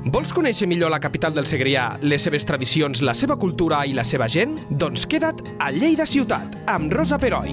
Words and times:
Vols 0.00 0.30
conèixer 0.32 0.64
millor 0.64 0.88
la 0.88 0.96
capital 0.96 1.34
del 1.36 1.44
Segrià, 1.44 1.98
les 2.00 2.22
seves 2.24 2.46
tradicions, 2.48 3.02
la 3.04 3.12
seva 3.12 3.34
cultura 3.36 3.82
i 3.84 3.92
la 3.92 4.00
seva 4.00 4.30
gent? 4.32 4.54
Doncs 4.80 5.04
queda't 5.04 5.42
a 5.60 5.68
Lleida 5.74 6.06
Ciutat, 6.08 6.54
amb 6.72 6.88
Rosa 6.96 7.18
Peroi. 7.20 7.52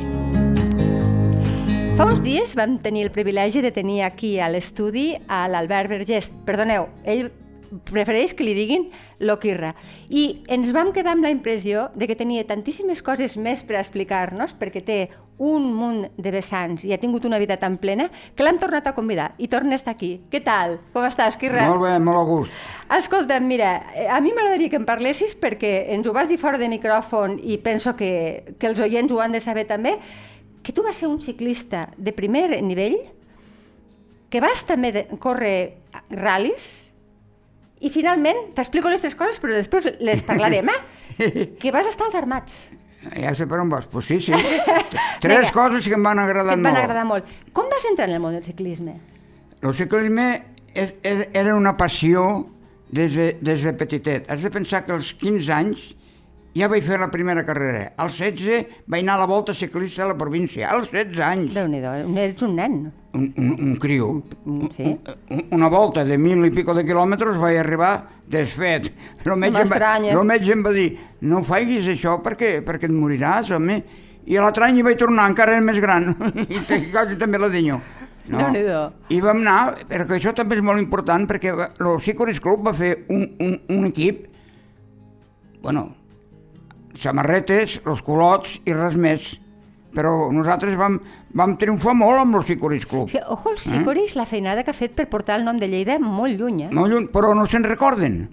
Fa 2.00 2.08
uns 2.08 2.24
dies 2.24 2.56
vam 2.56 2.78
tenir 2.80 3.04
el 3.04 3.12
privilegi 3.12 3.60
de 3.60 3.74
tenir 3.76 4.00
aquí 4.08 4.38
a 4.40 4.48
l'estudi 4.48 5.10
a 5.28 5.42
l'Albert 5.52 5.92
Vergés. 5.92 6.32
Perdoneu, 6.48 6.88
ell 7.04 7.28
prefereix 7.92 8.32
que 8.32 8.48
li 8.48 8.56
diguin 8.56 8.88
Loquirra. 9.20 9.74
I 10.08 10.46
ens 10.48 10.72
vam 10.72 10.94
quedar 10.96 11.18
amb 11.18 11.28
la 11.28 11.34
impressió 11.36 11.90
de 12.00 12.08
que 12.08 12.16
tenia 12.16 12.48
tantíssimes 12.48 13.04
coses 13.04 13.36
més 13.36 13.66
per 13.68 13.76
explicar-nos, 13.82 14.56
perquè 14.56 14.86
té 14.88 15.02
un 15.38 15.68
munt 15.74 16.08
de 16.18 16.32
vessants 16.34 16.86
i 16.88 16.94
ha 16.94 16.98
tingut 16.98 17.26
una 17.30 17.38
vida 17.38 17.58
tan 17.62 17.78
plena, 17.78 18.08
que 18.36 18.46
l'han 18.46 18.58
tornat 18.62 18.88
a 18.90 18.94
convidar 18.98 19.32
i 19.38 19.48
torna 19.48 19.76
a 19.76 19.80
estar 19.80 19.94
aquí. 19.94 20.16
Què 20.32 20.42
tal? 20.44 20.78
Com 20.94 21.06
estàs, 21.06 21.38
Quirra? 21.38 21.68
Molt 21.70 21.84
bé, 21.84 21.94
molt 22.02 22.22
a 22.22 22.24
gust. 22.26 22.64
Escolta, 22.98 23.40
mira, 23.40 23.76
eh, 23.94 24.08
a 24.10 24.20
mi 24.22 24.34
m'agradaria 24.34 24.72
que 24.74 24.80
em 24.82 24.88
parlessis 24.88 25.36
perquè 25.38 25.92
ens 25.94 26.08
ho 26.08 26.16
vas 26.16 26.32
dir 26.32 26.40
fora 26.42 26.58
de 26.58 26.70
micròfon 26.72 27.38
i 27.44 27.60
penso 27.62 27.96
que, 27.96 28.56
que 28.58 28.72
els 28.72 28.82
oients 28.82 29.14
ho 29.14 29.22
han 29.22 29.38
de 29.38 29.44
saber 29.44 29.68
també, 29.70 29.98
que 30.64 30.74
tu 30.74 30.84
vas 30.84 30.98
ser 30.98 31.08
un 31.08 31.22
ciclista 31.22 31.88
de 31.98 32.12
primer 32.12 32.62
nivell, 32.66 32.98
que 34.30 34.42
vas 34.44 34.66
també 34.68 34.92
de, 34.92 35.06
córrer 35.22 35.78
ral·lis, 36.12 36.88
i 37.78 37.92
finalment, 37.94 38.56
t'explico 38.58 38.90
les 38.90 39.04
tres 39.04 39.14
coses, 39.16 39.38
però 39.40 39.54
després 39.54 39.92
les 40.02 40.24
parlarem, 40.26 40.72
eh? 40.74 40.80
que 41.62 41.72
vas 41.72 41.88
estar 41.90 42.08
als 42.08 42.18
armats. 42.18 42.58
Ja 43.16 43.34
sé 43.36 43.48
per 43.48 43.60
on 43.64 43.70
vas. 43.70 43.86
Pues 43.88 44.06
sí, 44.06 44.20
sí. 44.22 44.34
Tres 45.22 45.48
Vinga. 45.48 45.52
coses 45.54 45.88
que 45.88 45.96
em 45.96 46.04
van 46.04 46.20
agradar 46.20 46.56
Que 46.56 46.60
et 46.60 46.64
van 46.64 46.74
molt. 46.74 46.84
agradar 46.84 47.06
molt. 47.06 47.26
Com 47.54 47.70
vas 47.72 47.86
entrar 47.90 48.08
en 48.10 48.16
el 48.16 48.22
món 48.22 48.34
del 48.38 48.44
ciclisme? 48.46 48.98
El 49.62 49.74
ciclisme 49.74 50.28
és, 50.74 50.94
és, 51.04 51.28
era 51.34 51.56
una 51.58 51.76
passió 51.78 52.48
des 52.92 53.16
de, 53.16 53.32
des 53.42 53.64
de 53.64 53.74
petitet. 53.74 54.30
Has 54.32 54.44
de 54.46 54.52
pensar 54.54 54.86
que 54.86 54.94
als 54.94 55.14
15 55.18 55.52
anys 55.54 55.88
ja 56.58 56.68
vaig 56.72 56.84
fer 56.86 56.98
la 57.00 57.08
primera 57.14 57.44
carrera. 57.46 57.92
Als 58.02 58.18
16 58.20 58.84
vaig 58.88 59.04
anar 59.04 59.16
a 59.18 59.22
la 59.24 59.28
volta 59.30 59.54
ciclista 59.54 60.04
a 60.04 60.08
la 60.12 60.18
província. 60.18 60.70
Als 60.74 60.90
16 60.92 61.20
anys. 61.24 61.54
Déu-n'hi-do, 61.56 61.92
ets 62.24 62.42
un 62.48 62.56
nen. 62.58 62.78
Un, 63.18 63.28
un, 63.38 63.52
un 63.68 63.76
criu. 63.82 64.24
Sí. 64.76 64.92
Un- 65.30 65.46
Una 65.58 65.70
volta 65.74 66.04
de 66.06 66.18
mil 66.18 66.44
i 66.46 66.52
pico 66.54 66.74
de 66.78 66.84
quilòmetres 66.86 67.38
vaig 67.42 67.58
arribar 67.62 67.94
desfet. 68.30 68.92
El 69.26 69.38
metge, 69.40 69.64
va, 69.72 69.94
el 69.98 70.24
metge 70.28 70.52
em 70.54 70.62
va 70.66 70.74
dir 70.76 70.90
no 71.22 71.44
faiguis 71.44 71.88
això 71.94 72.18
perquè, 72.22 72.60
perquè 72.66 72.86
et 72.90 72.94
moriràs, 72.94 73.50
home. 73.56 73.80
I 74.28 74.36
a 74.38 74.42
l'altre 74.44 74.66
any 74.68 74.78
hi 74.82 74.84
vaig 74.84 74.98
tornar, 75.00 75.30
encara 75.32 75.60
més 75.64 75.80
gran. 75.82 76.12
I 76.78 76.90
quasi 76.92 77.16
també 77.18 77.40
la 77.40 77.48
dinyo. 77.50 77.80
Déu-n'hi-do. 78.28 78.80
I 79.16 79.22
vam 79.24 79.40
anar, 79.40 79.86
perquè 79.88 80.18
això 80.20 80.34
també 80.36 80.58
és 80.60 80.62
molt 80.62 80.82
important, 80.84 81.24
perquè 81.30 81.54
el 81.56 82.00
Sicoris 82.04 82.42
Club 82.44 82.66
va 82.68 82.74
fer 82.76 83.06
un, 83.08 83.24
un, 83.40 83.54
un 83.72 83.86
equip, 83.88 84.26
bueno, 85.64 85.86
samarretes, 87.02 87.80
els 87.86 88.02
culots 88.02 88.60
i 88.66 88.74
res 88.74 88.96
més. 88.96 89.36
Però 89.98 90.30
nosaltres 90.32 90.76
vam, 90.78 91.00
vam 91.34 91.56
triomfar 91.58 91.96
molt 91.98 92.20
amb 92.22 92.36
el 92.38 92.44
Sicoris 92.46 92.86
Club. 92.86 93.10
Sí, 93.10 93.18
ojo, 93.26 93.52
el 93.52 93.58
Sicoris, 93.58 94.16
la 94.20 94.26
feinada 94.30 94.64
que 94.64 94.72
ha 94.72 94.78
fet 94.78 94.94
per 94.98 95.08
portar 95.10 95.40
el 95.40 95.46
nom 95.48 95.58
de 95.58 95.68
Lleida 95.72 95.98
molt 96.00 96.38
lluny, 96.38 96.66
eh? 96.68 96.70
Molt 96.76 96.92
lluny, 96.94 97.08
però 97.14 97.34
no 97.36 97.46
se'n 97.50 97.64
recorden, 97.66 98.28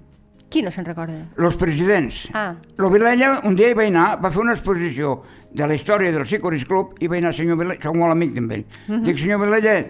Qui 0.51 0.61
no 0.63 0.71
se'n 0.71 0.85
recorda? 0.85 1.17
els 1.39 1.57
presidents. 1.59 2.29
Ah. 2.35 2.55
Lo 2.77 2.91
Vilella 2.91 3.41
un 3.45 3.57
dia 3.57 3.71
hi 3.71 3.75
va 3.75 3.87
anar, 3.89 4.21
va 4.23 4.31
fer 4.31 4.43
una 4.43 4.53
exposició 4.53 5.23
de 5.51 5.67
la 5.67 5.75
història 5.75 6.13
del 6.13 6.27
Sicoris 6.27 6.65
Club 6.67 6.95
i 7.01 7.09
va 7.09 7.17
anar, 7.17 7.33
senyor 7.35 7.57
Vilella, 7.59 7.81
soc 7.83 7.97
molt 7.97 8.13
amic 8.13 8.35
d'ell. 8.35 8.65
Mhm. 8.87 9.03
Dic, 9.03 9.19
senyor 9.19 9.41
Vilella, 9.41 9.87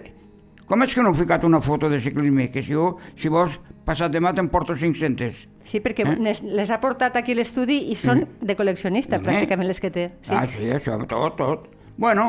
com 0.65 0.81
és 0.81 0.93
que 0.95 1.03
no 1.03 1.09
heu 1.09 1.15
ficat 1.19 1.43
una 1.43 1.61
foto 1.61 1.89
de 1.89 1.99
ciclisme? 2.01 2.49
Que 2.51 2.63
si, 2.63 2.73
jo, 2.73 2.97
si 3.17 3.29
vols, 3.29 3.59
passat 3.85 4.11
demà 4.11 4.33
te'n 4.33 4.49
porto 4.49 4.73
500. 4.73 5.47
Sí, 5.65 5.79
perquè 5.81 6.05
les, 6.21 6.43
les 6.45 6.69
ha 6.71 6.77
portat 6.79 7.15
aquí 7.17 7.33
a 7.33 7.39
l'estudi 7.39 7.79
i 7.91 7.95
són 7.97 8.21
de 8.41 8.55
col·leccionista, 8.55 9.17
Home. 9.17 9.25
pràcticament 9.25 9.67
les 9.67 9.79
que 9.81 9.89
té. 9.91 10.03
Sí. 10.21 10.33
Ah, 10.37 10.45
sí, 10.47 10.69
això, 10.69 10.95
tot, 11.09 11.35
tot. 11.39 11.65
Bueno, 11.97 12.27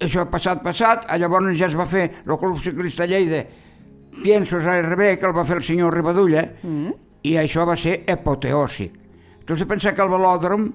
això 0.00 0.24
passat, 0.30 0.62
passat, 0.64 1.08
llavors 1.18 1.50
ja 1.58 1.66
es 1.66 1.74
va 1.76 1.86
fer 1.90 2.04
el 2.24 2.36
Club 2.38 2.60
Ciclista 2.62 3.06
Lleida, 3.06 3.44
Piensos 4.22 4.64
ARB, 4.66 5.18
que 5.20 5.26
el 5.26 5.34
va 5.36 5.44
fer 5.46 5.56
el 5.60 5.62
senyor 5.62 5.94
Ribadulla, 5.94 6.42
mm. 6.62 6.94
i 7.30 7.36
això 7.38 7.66
va 7.68 7.76
ser 7.78 8.00
apoteòsic. 8.10 8.96
Tu 9.46 9.54
has 9.54 9.60
de 9.62 9.66
pensar 9.70 9.92
que 9.94 10.02
el 10.02 10.10
velòdrom 10.10 10.68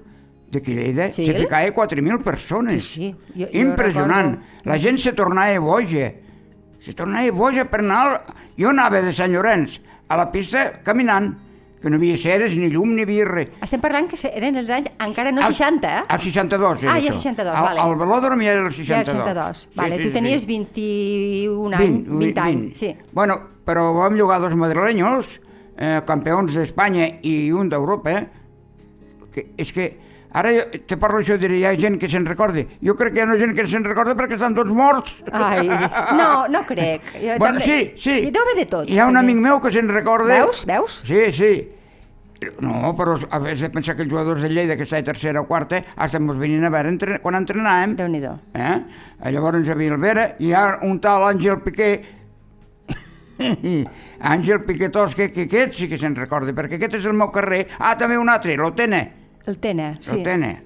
d'aquí 0.52 0.72
a 0.72 0.76
Lleida 0.80 1.08
Sí? 1.12 1.26
se 1.26 1.34
ficava 1.34 1.68
4.000 1.74 2.22
persones. 2.24 2.84
Sí, 2.84 3.10
sí. 3.10 3.32
Jo- 3.40 3.48
jo 3.52 3.60
Impressionant. 3.60 4.36
recordo. 4.38 4.70
La 4.70 4.78
gent 4.78 4.98
se 4.98 5.12
tornava 5.12 5.58
boja. 5.60 6.12
Se 6.80 6.92
tornava 6.94 7.30
boja 7.32 7.64
per 7.70 7.80
anar... 7.80 8.06
al- 8.06 8.34
Jo 8.56 8.70
anava 8.70 9.02
de 9.02 9.12
Sant 9.12 9.32
Llorenç 9.32 9.80
a 10.08 10.16
la 10.16 10.30
pista 10.32 10.80
caminant, 10.82 11.34
que 11.80 11.90
no 11.90 11.96
hi 11.96 12.00
havia 12.00 12.16
ceres, 12.16 12.54
ni 12.56 12.68
llum, 12.72 12.94
ni 12.96 13.02
havia 13.04 13.24
res. 13.28 13.48
Estem 13.62 13.80
parlant 13.82 14.08
que 14.10 14.16
eren 14.30 14.56
els 14.56 14.70
anys 14.70 14.88
encara 15.06 15.30
no 15.32 15.42
Al- 15.44 15.54
60, 15.54 15.90
eh? 15.98 16.04
Al 16.08 16.20
62 16.24 16.82
era 16.84 16.94
Ah, 16.94 17.00
ja 17.00 17.10
això. 17.12 17.20
62, 17.20 17.56
el, 17.58 17.62
vale. 17.68 17.80
El 17.84 17.96
velòdrom 18.00 18.40
ja 18.42 18.50
era 18.54 18.60
el 18.64 18.70
Ja 18.70 18.76
62. 18.76 19.08
el 19.08 19.20
62. 19.20 19.60
Sí, 19.60 19.68
vale, 19.76 19.96
sí, 19.96 20.02
tu 20.02 20.08
sí. 20.08 20.14
tenies 20.14 20.46
21 20.46 21.74
anys, 21.76 22.08
20, 22.08 22.40
anys, 22.40 22.78
sí. 22.80 22.94
Bueno, 23.12 23.40
però 23.66 23.92
vam 23.94 24.16
llogar 24.16 24.40
dos 24.40 24.54
madrileños, 24.56 25.40
eh, 25.76 26.00
campions 26.06 26.54
d'Espanya 26.54 27.08
i 27.22 27.50
un 27.52 27.68
d'Europa, 27.68 28.26
que 29.32 29.50
és 29.58 29.72
que 29.72 29.90
ara 30.36 30.52
jo 30.52 30.64
te 30.88 30.98
parlo 31.00 31.22
això, 31.22 31.38
diré, 31.40 31.56
hi 31.60 31.64
ha 31.68 31.72
gent 31.80 31.96
que 32.00 32.08
se'n 32.12 32.26
recorda. 32.28 32.64
Jo 32.84 32.94
crec 32.98 33.14
que 33.16 33.22
hi 33.22 33.24
ha 33.24 33.38
gent 33.40 33.54
que 33.56 33.64
se'n 33.70 33.84
recorda 33.88 34.14
perquè 34.18 34.36
estan 34.36 34.54
tots 34.56 34.70
morts. 34.76 35.16
Ai, 35.32 35.64
no, 36.18 36.28
no 36.52 36.62
crec. 36.68 37.08
Jo 37.22 37.38
bueno, 37.40 37.58
també- 37.58 37.64
sí, 37.64 37.94
sí. 37.96 38.18
Hi 38.26 38.30
deu 38.34 38.44
haver 38.44 38.56
de 38.60 38.66
tot. 38.76 38.90
Hi 38.90 39.00
ha 39.00 39.08
un 39.08 39.16
amic 39.16 39.40
meu 39.48 39.60
que 39.64 39.72
se'n 39.72 39.88
recorda... 39.88 40.36
Veus? 40.42 40.64
Veus? 40.68 41.00
Sí, 41.08 41.24
sí. 41.32 41.52
No, 42.60 42.90
però 42.92 43.14
a 43.30 43.38
vegades 43.40 43.62
de 43.64 43.70
pensar 43.72 43.94
que 43.96 44.04
els 44.04 44.10
jugadors 44.12 44.42
de 44.44 44.50
Lleida, 44.52 44.76
que 44.76 44.84
està 44.84 44.98
a 45.00 45.04
tercera 45.06 45.40
o 45.40 45.46
quarta, 45.48 45.80
hasta 45.96 46.18
ens 46.20 46.36
venien 46.36 46.66
a 46.68 46.70
veure 46.70 46.92
entre... 46.92 47.16
quan 47.24 47.38
entrenàvem. 47.38 47.94
Déu-n'hi-do. 47.96 48.34
Eh? 48.52 48.74
Llavors 49.32 49.64
hi 49.64 49.72
havia 49.72 49.94
el 49.94 50.02
Vera 50.02 50.26
i 50.38 50.50
hi 50.50 50.52
ha 50.52 50.66
un 50.84 51.00
tal 51.00 51.24
Àngel 51.30 51.62
Piqué 51.64 51.88
Àngel 54.20 54.62
Piqué 54.68 54.88
Tosca, 54.92 55.28
que 55.32 55.46
aquest 55.48 55.74
sí 55.80 55.88
que 55.88 55.98
se'n 56.00 56.14
recorda, 56.16 56.52
perquè 56.56 56.78
aquest 56.78 56.98
és 57.00 57.06
el 57.08 57.16
meu 57.16 57.30
carrer. 57.32 57.66
Ah, 57.78 57.94
també 57.96 58.18
un 58.20 58.28
altre, 58.32 58.56
l'Otene. 58.60 59.02
El 59.46 59.58
Tena, 59.58 59.96
sí. 60.00 60.16
L'Otene. 60.16 60.62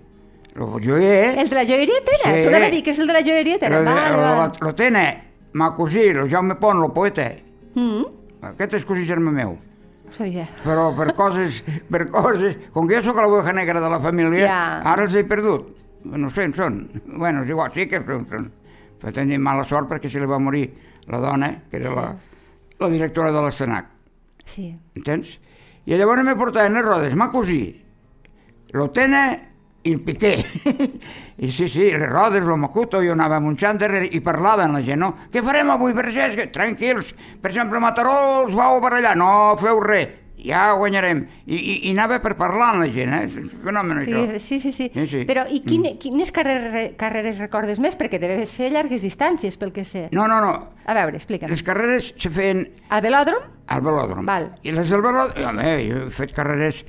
Lo 0.55 0.67
joier. 0.81 1.39
El 1.39 1.49
de 1.49 1.55
la 1.55 1.65
joieria 1.65 2.01
Tena? 2.05 2.35
Sí. 2.35 2.43
Tu 2.43 2.49
anava 2.49 2.67
a 2.67 2.71
dir 2.71 2.83
que 2.85 2.91
és 2.95 2.99
el 2.99 3.07
de 3.07 3.13
la 3.17 3.23
joieria 3.23 3.59
Tena? 3.59 3.83
Vale, 3.87 4.17
vale. 4.17 4.53
L'Otene, 4.65 5.05
ma 5.53 5.73
cosí, 5.77 6.07
el 6.11 6.29
Jaume 6.31 6.57
Pont, 6.61 6.83
el 6.85 6.93
poeta. 6.97 7.29
Mm, 7.75 8.05
Aquest 8.51 8.75
és 8.81 8.85
cosí 8.89 9.05
germà 9.07 9.31
meu. 9.37 9.59
ho 10.11 10.13
sabia. 10.17 10.47
Però 10.65 10.89
per 10.97 11.13
coses, 11.15 11.61
per 11.91 12.09
coses, 12.11 12.57
com 12.75 12.89
que 12.89 12.97
jo 12.97 13.03
sóc 13.11 13.17
la 13.21 13.29
oveja 13.29 13.53
negra 13.53 13.81
de 13.81 13.91
la 13.93 14.01
família, 14.01 14.47
Ja. 14.47 14.81
ara 14.83 15.05
els 15.05 15.15
he 15.15 15.23
perdut. 15.25 15.69
No 16.05 16.31
sé 16.31 16.45
on 16.49 16.55
són. 16.55 16.91
Bueno, 17.07 17.43
és 17.45 17.51
igual, 17.51 17.71
sí 17.75 17.87
que 17.87 18.01
són. 18.03 18.27
són. 18.29 18.51
Però 19.01 19.13
tenim 19.13 19.41
mala 19.41 19.63
sort 19.65 19.89
perquè 19.89 20.09
se 20.11 20.19
li 20.19 20.27
va 20.27 20.39
morir 20.39 20.73
la 21.07 21.19
dona, 21.21 21.63
que 21.71 21.77
era 21.77 21.95
la, 21.95 22.17
la 22.81 22.89
directora 22.89 23.31
de 23.31 23.43
l'Estenac. 23.45 23.87
Sí. 24.45 24.75
Entens? 24.97 25.39
I 25.87 25.95
llavors 25.97 26.25
me 26.25 26.35
portaven 26.35 26.75
les 26.75 26.85
rodes, 26.85 27.15
ma 27.15 27.31
cosí, 27.31 27.61
l'Otena 28.73 29.23
i 29.83 29.95
el 29.95 30.01
Piqué. 30.05 30.35
I 31.41 31.49
sí, 31.51 31.69
sí, 31.73 31.87
les 31.91 32.09
rodes, 32.11 32.43
el 32.45 32.57
Macuto, 32.61 33.01
jo 33.01 33.15
anava 33.15 33.39
munxant 33.41 33.79
darrere 33.81 34.11
i 34.13 34.21
parlaven 34.21 34.75
la 34.77 34.83
gent, 34.85 35.01
no? 35.01 35.15
Què 35.33 35.41
farem 35.45 35.71
avui, 35.73 35.95
Francesc? 35.97 36.51
Tranquils. 36.53 37.15
Per 37.41 37.49
exemple, 37.49 37.81
Mataró 37.81 38.17
els 38.45 38.53
vau 38.59 38.77
barallar. 38.85 39.15
No 39.17 39.31
feu 39.57 39.81
res, 39.81 40.11
ja 40.45 40.67
guanyarem. 40.77 41.23
I, 41.47 41.57
i, 41.57 41.75
i 41.89 41.95
anava 41.97 42.19
per 42.21 42.35
parlar 42.37 42.75
amb 42.75 42.85
la 42.85 42.91
gent, 42.93 43.17
eh? 43.17 43.23
És 43.31 43.39
un 43.41 43.49
fenomen, 43.65 44.03
això. 44.05 44.27
Sí, 44.37 44.61
sí, 44.61 44.75
sí, 44.77 44.91
Sí, 44.93 45.07
sí. 45.09 45.25
Però 45.33 45.47
i 45.49 45.63
quine, 45.65 45.95
quines 46.03 46.29
carreres, 46.37 46.93
carreres 47.01 47.41
recordes 47.41 47.81
més? 47.81 47.97
Perquè 47.97 48.21
deves 48.21 48.53
fer 48.53 48.69
llargues 48.77 49.01
distàncies, 49.09 49.57
pel 49.57 49.73
que 49.73 49.87
sé. 49.89 50.11
No, 50.13 50.29
no, 50.29 50.43
no. 50.45 50.53
A 50.85 50.97
veure, 51.01 51.17
explica'm. 51.17 51.49
Les 51.49 51.65
carreres 51.65 52.13
se 52.21 52.29
feien 52.29 52.67
Al 52.93 53.01
velòdrom? 53.09 53.49
al 53.71 53.81
velòdrom. 53.87 54.27
Val. 54.29 54.49
I 54.67 54.73
les 54.77 54.91
del 54.93 55.01
velòdrom... 55.01 55.45
Home, 55.55 55.73
jo 55.89 56.05
he 56.09 56.11
fet 56.21 56.33
carreres 56.37 56.85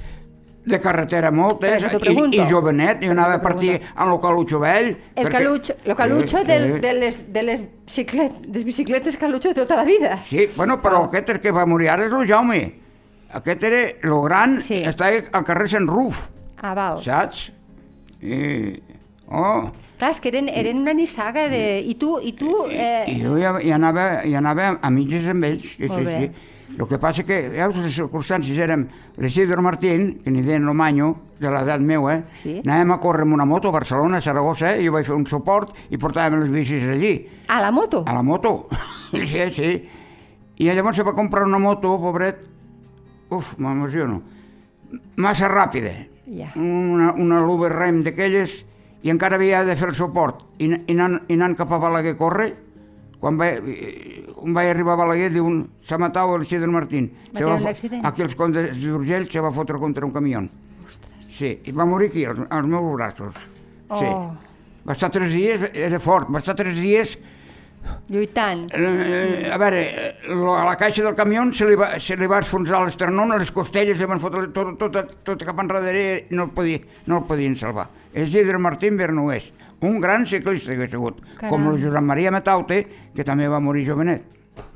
de 0.66 0.80
carretera 0.80 1.32
moltes, 1.32 1.84
i, 1.84 2.36
i 2.38 2.44
jovenet, 2.50 3.00
jo 3.02 3.12
anava 3.16 3.36
a 3.40 3.42
partir 3.42 3.80
amb 3.96 4.12
el 4.14 4.20
calutxo 4.22 4.60
vell. 4.62 4.92
El 5.16 5.26
perquè- 5.26 5.32
calucho, 5.40 5.74
lo 5.86 5.96
calucho 5.96 6.38
Eh, 6.38 6.44
del, 6.46 6.64
eh. 6.76 6.80
de, 6.80 6.94
les, 6.94 7.34
de 7.34 7.44
les 7.44 7.62
biciclet, 7.86 8.36
des 8.48 8.64
bicicletes 8.64 9.18
calucho 9.18 9.50
de 9.50 9.56
tota 9.56 9.76
la 9.76 9.84
vida. 9.84 10.18
Sí, 10.18 10.48
bueno, 10.56 10.80
però 10.82 11.06
aquest 11.08 11.30
el 11.30 11.40
que 11.42 11.52
va 11.52 11.66
morir 11.66 11.90
ara 11.90 12.06
és 12.06 12.12
el 12.14 12.28
Jaume. 12.30 12.62
Aquest 13.34 13.64
era 13.64 13.82
el 13.90 14.22
gran, 14.26 14.60
Sí. 14.62 14.84
estava 14.84 15.24
al 15.32 15.44
carrer 15.46 15.68
Sant 15.70 15.88
Ruf, 15.90 16.28
Ah, 16.62 16.74
val. 16.76 17.02
saps? 17.02 17.52
I, 18.22 18.82
oh, 19.30 19.72
Clar, 19.98 20.12
és 20.12 20.20
que 20.20 20.30
eren, 20.30 20.48
eren 20.50 20.78
una 20.82 20.94
nissaga 20.98 21.48
de... 21.50 21.80
I 21.86 21.94
tu, 21.96 22.16
i 22.22 22.32
tu... 22.34 22.66
Eh... 22.70 23.04
i 23.08 23.20
jo 23.22 23.36
ja, 23.38 23.52
ja, 23.62 23.76
anava, 23.76 24.22
ja 24.26 24.40
anava 24.40 24.80
a 24.82 24.90
mitges 24.90 25.28
amb 25.30 25.44
ells. 25.46 25.76
Sí, 25.78 25.86
Molt 25.88 26.00
sí, 26.00 26.06
bé. 26.06 26.16
sí. 26.22 26.48
El 26.80 26.88
que 26.88 26.98
passa 26.98 27.24
que, 27.28 27.38
veus, 27.52 27.76
les 27.84 27.94
circumstàncies 27.96 28.58
érem 28.64 28.86
l'Isidro 29.20 29.62
Martín, 29.62 30.22
que 30.24 30.32
n'hi 30.32 30.42
deien 30.46 30.64
l'Omanyo, 30.66 31.12
de 31.42 31.50
l'edat 31.52 31.82
meva, 31.82 32.14
eh? 32.16 32.24
Sí. 32.38 32.54
anàvem 32.64 32.92
a 32.94 33.00
córrer 33.02 33.26
amb 33.26 33.34
una 33.36 33.46
moto 33.50 33.70
a 33.70 33.76
Barcelona, 33.76 34.18
a 34.18 34.22
Saragossa, 34.22 34.76
i 34.78 34.86
jo 34.86 34.94
vaig 34.94 35.06
fer 35.10 35.16
un 35.18 35.26
suport 35.28 35.74
i 35.90 35.98
portàvem 35.98 36.40
les 36.44 36.52
bicis 36.54 36.86
allí, 36.88 37.28
A 37.50 37.60
la 37.62 37.72
moto? 37.72 38.04
a 38.08 38.14
la 38.14 38.22
moto. 38.24 38.68
sí, 39.12 39.26
sí. 39.52 39.72
I 40.62 40.70
llavors 40.72 40.96
se 40.98 41.04
va 41.04 41.14
comprar 41.18 41.44
una 41.44 41.60
moto, 41.60 41.96
pobret, 42.00 42.40
uf, 43.34 43.56
m'emociono, 43.58 44.22
massa 45.18 45.50
ràpida. 45.50 45.92
Ja. 46.32 46.52
Una, 46.56 47.12
una 47.18 47.42
Luber 47.42 47.72
Rem 47.74 48.04
d'aquelles 48.06 48.62
i 49.04 49.10
encara 49.10 49.36
havia 49.36 49.64
de 49.66 49.76
fer 49.76 49.90
el 49.90 49.96
suport. 49.98 50.46
I, 50.62 50.70
i, 50.88 50.94
anant, 50.94 51.24
i 51.28 51.34
anant 51.36 51.58
cap 51.58 51.72
a 51.74 51.80
Balaguer 51.82 52.14
a 52.14 52.20
córrer, 52.20 52.52
quan 53.22 53.38
vaig, 53.40 53.62
quan 54.36 54.56
vaig 54.58 54.72
arribar 54.74 54.96
a 54.98 55.02
Balaguer, 55.04 55.30
diu, 55.32 55.48
s'ha 55.88 56.00
matat 56.02 56.36
el 56.36 56.46
Isidre 56.48 56.70
Martín. 56.74 57.12
Va 57.38 57.58
fo- 57.58 57.70
accident? 57.70 58.06
Aquí 58.06 58.26
als 58.26 58.36
condes 58.36 58.74
d'Urgell 58.82 59.30
se 59.32 59.40
va 59.44 59.54
fotre 59.54 59.78
contra 59.80 60.06
un 60.06 60.12
camió. 60.16 60.42
Sí, 61.38 61.60
i 61.64 61.72
va 61.72 61.86
morir 61.86 62.10
aquí, 62.12 62.26
als, 62.26 62.42
als 62.50 62.68
meus 62.68 62.94
braços. 62.96 63.36
Sí. 63.92 64.08
Oh. 64.10 64.32
Va 64.88 64.94
estar 64.98 65.12
tres 65.14 65.30
dies, 65.32 65.70
era 65.78 66.00
fort, 66.02 66.28
va 66.34 66.42
estar 66.42 66.56
tres 66.58 66.76
dies 66.82 67.18
Lluitant. 68.10 68.68
Eh, 68.76 69.50
a 69.52 69.58
veure, 69.58 69.80
eh, 69.82 70.16
a 70.30 70.66
la 70.68 70.76
caixa 70.78 71.04
del 71.04 71.16
camió 71.16 71.44
se 71.54 71.66
li 71.66 71.76
va, 71.76 72.00
se 72.00 72.18
li 72.18 72.28
va 72.30 72.40
esfonsar 72.44 72.82
l'esternón, 72.86 73.34
les 73.40 73.52
costelles 73.52 73.98
li 73.98 74.06
van 74.10 74.20
fotre 74.22 74.44
tot, 74.54 74.76
tot, 74.78 75.16
tot, 75.26 75.44
cap 75.48 75.60
enrere 75.64 76.28
no 76.30 76.46
el, 76.46 76.52
podia, 76.54 76.82
no 77.08 77.22
el 77.22 77.26
podien 77.26 77.56
salvar. 77.58 77.88
Isidre 78.14 78.60
Martín 78.60 78.98
Bernués, 78.98 79.52
un 79.82 80.00
gran 80.00 80.26
ciclista 80.28 80.76
que 80.76 80.84
ha 80.84 80.90
sigut, 80.90 81.22
Caram. 81.38 81.50
com 81.50 81.68
el 81.74 81.82
Josep 81.82 82.02
Maria 82.06 82.32
Mataute, 82.32 82.88
que 83.16 83.24
també 83.24 83.48
va 83.50 83.60
morir 83.60 83.86
jovenet. 83.88 84.24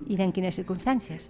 I 0.07 0.17
en 0.21 0.31
quines 0.31 0.55
circumstàncies? 0.57 1.27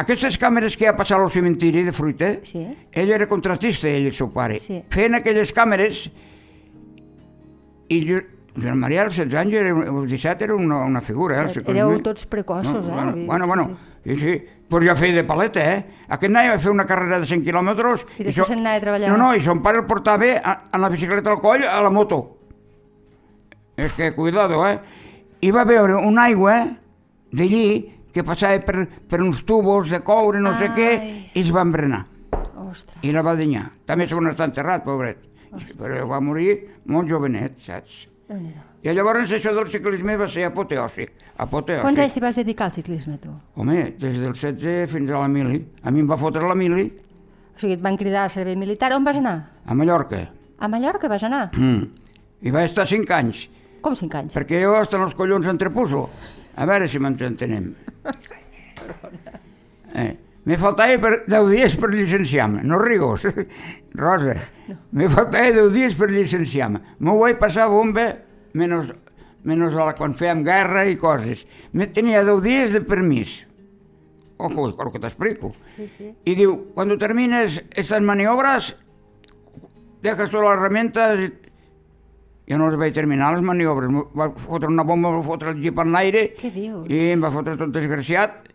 Aquestes 0.00 0.38
càmeres 0.40 0.74
que 0.80 0.86
ha 0.88 0.94
passat 0.96 1.20
al 1.20 1.28
cementiri 1.30 1.82
de 1.84 1.92
Fruita, 1.92 2.38
Sí. 2.48 2.62
ell 2.92 3.10
era 3.12 3.26
contratista, 3.28 3.88
ell 3.88 4.04
i 4.04 4.06
el 4.06 4.12
seu 4.16 4.30
pare. 4.32 4.58
Sí. 4.58 4.82
Feien 4.88 5.14
aquelles 5.14 5.52
càmeres 5.52 6.06
i 7.92 7.98
jo, 8.08 8.20
Josep 8.56 8.74
Maria 8.74 9.02
als 9.02 9.16
16 9.16 9.34
anys, 9.34 9.52
era, 9.54 9.74
als 9.76 10.08
17 10.08 10.44
era 10.44 10.54
una, 10.56 10.78
una 10.86 11.02
figura. 11.02 11.42
Eh. 11.44 11.62
Éreu 11.66 12.00
tots 12.00 12.24
precoços, 12.26 12.88
no, 12.88 12.94
eh? 13.10 13.26
Bueno, 13.26 13.26
bueno, 13.26 13.46
bueno, 13.46 13.78
sí, 14.04 14.16
sí, 14.16 14.42
Però 14.72 14.86
jo 14.86 14.94
feia 14.96 15.18
de 15.18 15.24
paleta, 15.28 15.60
eh? 15.60 16.04
Aquest 16.16 16.32
noi 16.32 16.48
va 16.48 16.60
fer 16.60 16.70
una 16.72 16.86
carrera 16.88 17.18
de 17.20 17.26
100 17.28 17.42
quilòmetres... 17.44 18.06
I 18.16 18.24
després 18.30 18.48
se'n 18.48 18.62
anava 18.62 18.80
a 18.80 18.84
treballar. 18.86 19.10
No, 19.12 19.18
no, 19.20 19.32
i 19.36 19.42
son 19.44 19.60
pare 19.64 19.82
el 19.82 19.88
portava 19.90 20.30
a, 20.40 20.54
a 20.72 20.80
la 20.80 20.88
bicicleta 20.92 21.28
al 21.34 21.42
coll 21.42 21.66
a 21.68 21.80
la 21.84 21.90
moto. 21.92 22.22
És 23.76 23.92
que, 23.98 24.14
cuidado, 24.16 24.62
eh? 24.64 24.78
I 25.44 25.52
va 25.52 25.66
veure 25.68 26.00
una 26.00 26.24
aigua 26.30 26.56
d'allí 27.36 27.66
que 28.14 28.24
passava 28.24 28.64
per, 28.64 28.86
per 29.08 29.20
uns 29.20 29.44
tubos 29.48 29.92
de 29.92 30.00
coure, 30.04 30.40
no 30.40 30.54
sé 30.56 30.72
què, 30.72 30.90
Ai. 30.96 31.14
i 31.34 31.44
es 31.44 31.52
va 31.52 31.64
embrenar. 31.68 32.06
Ostres. 32.64 32.96
I 33.04 33.12
la 33.12 33.24
va 33.26 33.36
danyar. 33.36 33.68
També 33.88 34.08
segon 34.08 34.32
està 34.32 34.48
enterrat, 34.48 34.88
pobret. 34.88 35.20
Però 35.76 36.04
va 36.08 36.24
morir 36.24 36.52
molt 36.88 37.12
jovenet, 37.12 37.60
saps? 37.64 38.06
Déu-n'hi-do. 38.30 38.71
I 38.82 38.90
llavors 38.96 39.30
això 39.30 39.52
del 39.54 39.68
ciclisme 39.70 40.16
va 40.18 40.26
ser 40.28 40.44
apoteòsic. 40.48 41.12
apoteòsic. 41.38 41.82
Quants 41.84 42.00
anys 42.02 42.14
t'hi 42.16 42.20
vas 42.20 42.36
dedicar 42.36 42.66
al 42.66 42.72
ciclisme, 42.74 43.18
tu? 43.22 43.30
Home, 43.54 43.94
des 43.98 44.18
del 44.18 44.32
16 44.34 44.90
fins 44.90 45.10
a 45.10 45.20
la 45.22 45.28
mili. 45.28 45.60
A 45.82 45.90
mi 45.90 46.00
em 46.02 46.08
va 46.10 46.16
fotre 46.18 46.42
la 46.48 46.54
mili 46.58 46.88
O 47.54 47.60
sigui, 47.60 47.74
et 47.74 47.80
van 47.82 47.96
cridar 47.96 48.24
al 48.24 48.30
servei 48.30 48.56
militar. 48.56 48.92
On 48.96 49.04
vas 49.04 49.16
anar? 49.16 49.36
a 49.66 49.74
Mallorca. 49.74 50.24
A 50.58 50.68
Mallorca 50.68 51.08
vas 51.08 51.22
anar? 51.22 51.50
Mm. 51.54 51.84
I 52.42 52.50
vaig 52.50 52.64
estar 52.70 52.86
5 52.88 53.12
anys, 53.14 53.48
Com 53.82 53.94
cinc 53.94 54.14
anys? 54.14 54.34
perquè 54.34 54.62
jo 54.62 54.74
estan 54.80 55.02
els 55.02 55.14
collons 55.14 55.46
entrepuso. 55.46 56.08
A 56.56 56.66
veure 56.66 56.88
si 56.88 56.96
ens 56.98 57.20
entenem. 57.22 57.74
Eh. 59.94 60.16
Me 60.44 60.56
faltava 60.58 60.96
per 60.98 61.12
10 61.30 61.50
dies 61.52 61.76
per 61.78 61.88
llicenciar-me, 61.92 62.64
no 62.66 62.78
rigos, 62.82 63.28
Rosa. 63.94 64.34
Me 64.90 65.06
faltava 65.08 65.52
10 65.54 65.68
dies 65.72 65.94
per 65.94 66.08
llicenciar-me. 66.10 66.80
M'ho 66.98 67.14
vaig 67.20 67.38
passar 67.38 67.68
bomba, 67.70 68.08
menys, 68.54 68.92
menys 69.44 69.74
la, 69.74 69.92
quan 69.98 70.14
fèiem 70.14 70.42
guerra 70.46 70.84
i 70.90 70.96
coses. 71.00 71.46
Me 71.72 71.86
tenia 71.86 72.22
10 72.24 72.42
dies 72.44 72.72
de 72.76 72.80
permís. 72.86 73.40
Ojo, 74.42 74.68
és 74.68 74.74
el 74.78 74.90
que 74.92 74.98
t'explico. 74.98 75.52
Sí, 75.76 75.88
sí. 75.88 76.14
Y 76.24 76.34
digo, 76.34 76.66
cuando 76.74 76.98
termines 76.98 77.62
estas 77.76 78.02
maniobras, 78.02 78.74
dejas 80.02 80.30
todas 80.30 80.46
las 80.48 80.58
herramientas 80.58 81.18
y... 81.20 81.32
Jo 82.50 82.58
no 82.58 82.66
les 82.68 82.76
vaig 82.76 82.92
terminar, 82.92 83.30
les 83.36 83.42
maniobres. 83.46 83.88
Va 84.18 84.26
fotre 84.34 84.66
una 84.68 84.82
bomba, 84.82 85.12
va 85.14 85.22
fotre 85.22 85.52
el 85.54 85.60
jeep 85.62 85.78
en 85.78 85.92
l'aire 85.94 86.24
Què 86.36 86.50
dius? 86.52 86.88
i 86.90 87.12
em 87.14 87.22
va 87.22 87.30
fotre 87.30 87.54
tot 87.56 87.70
desgraciat 87.72 88.48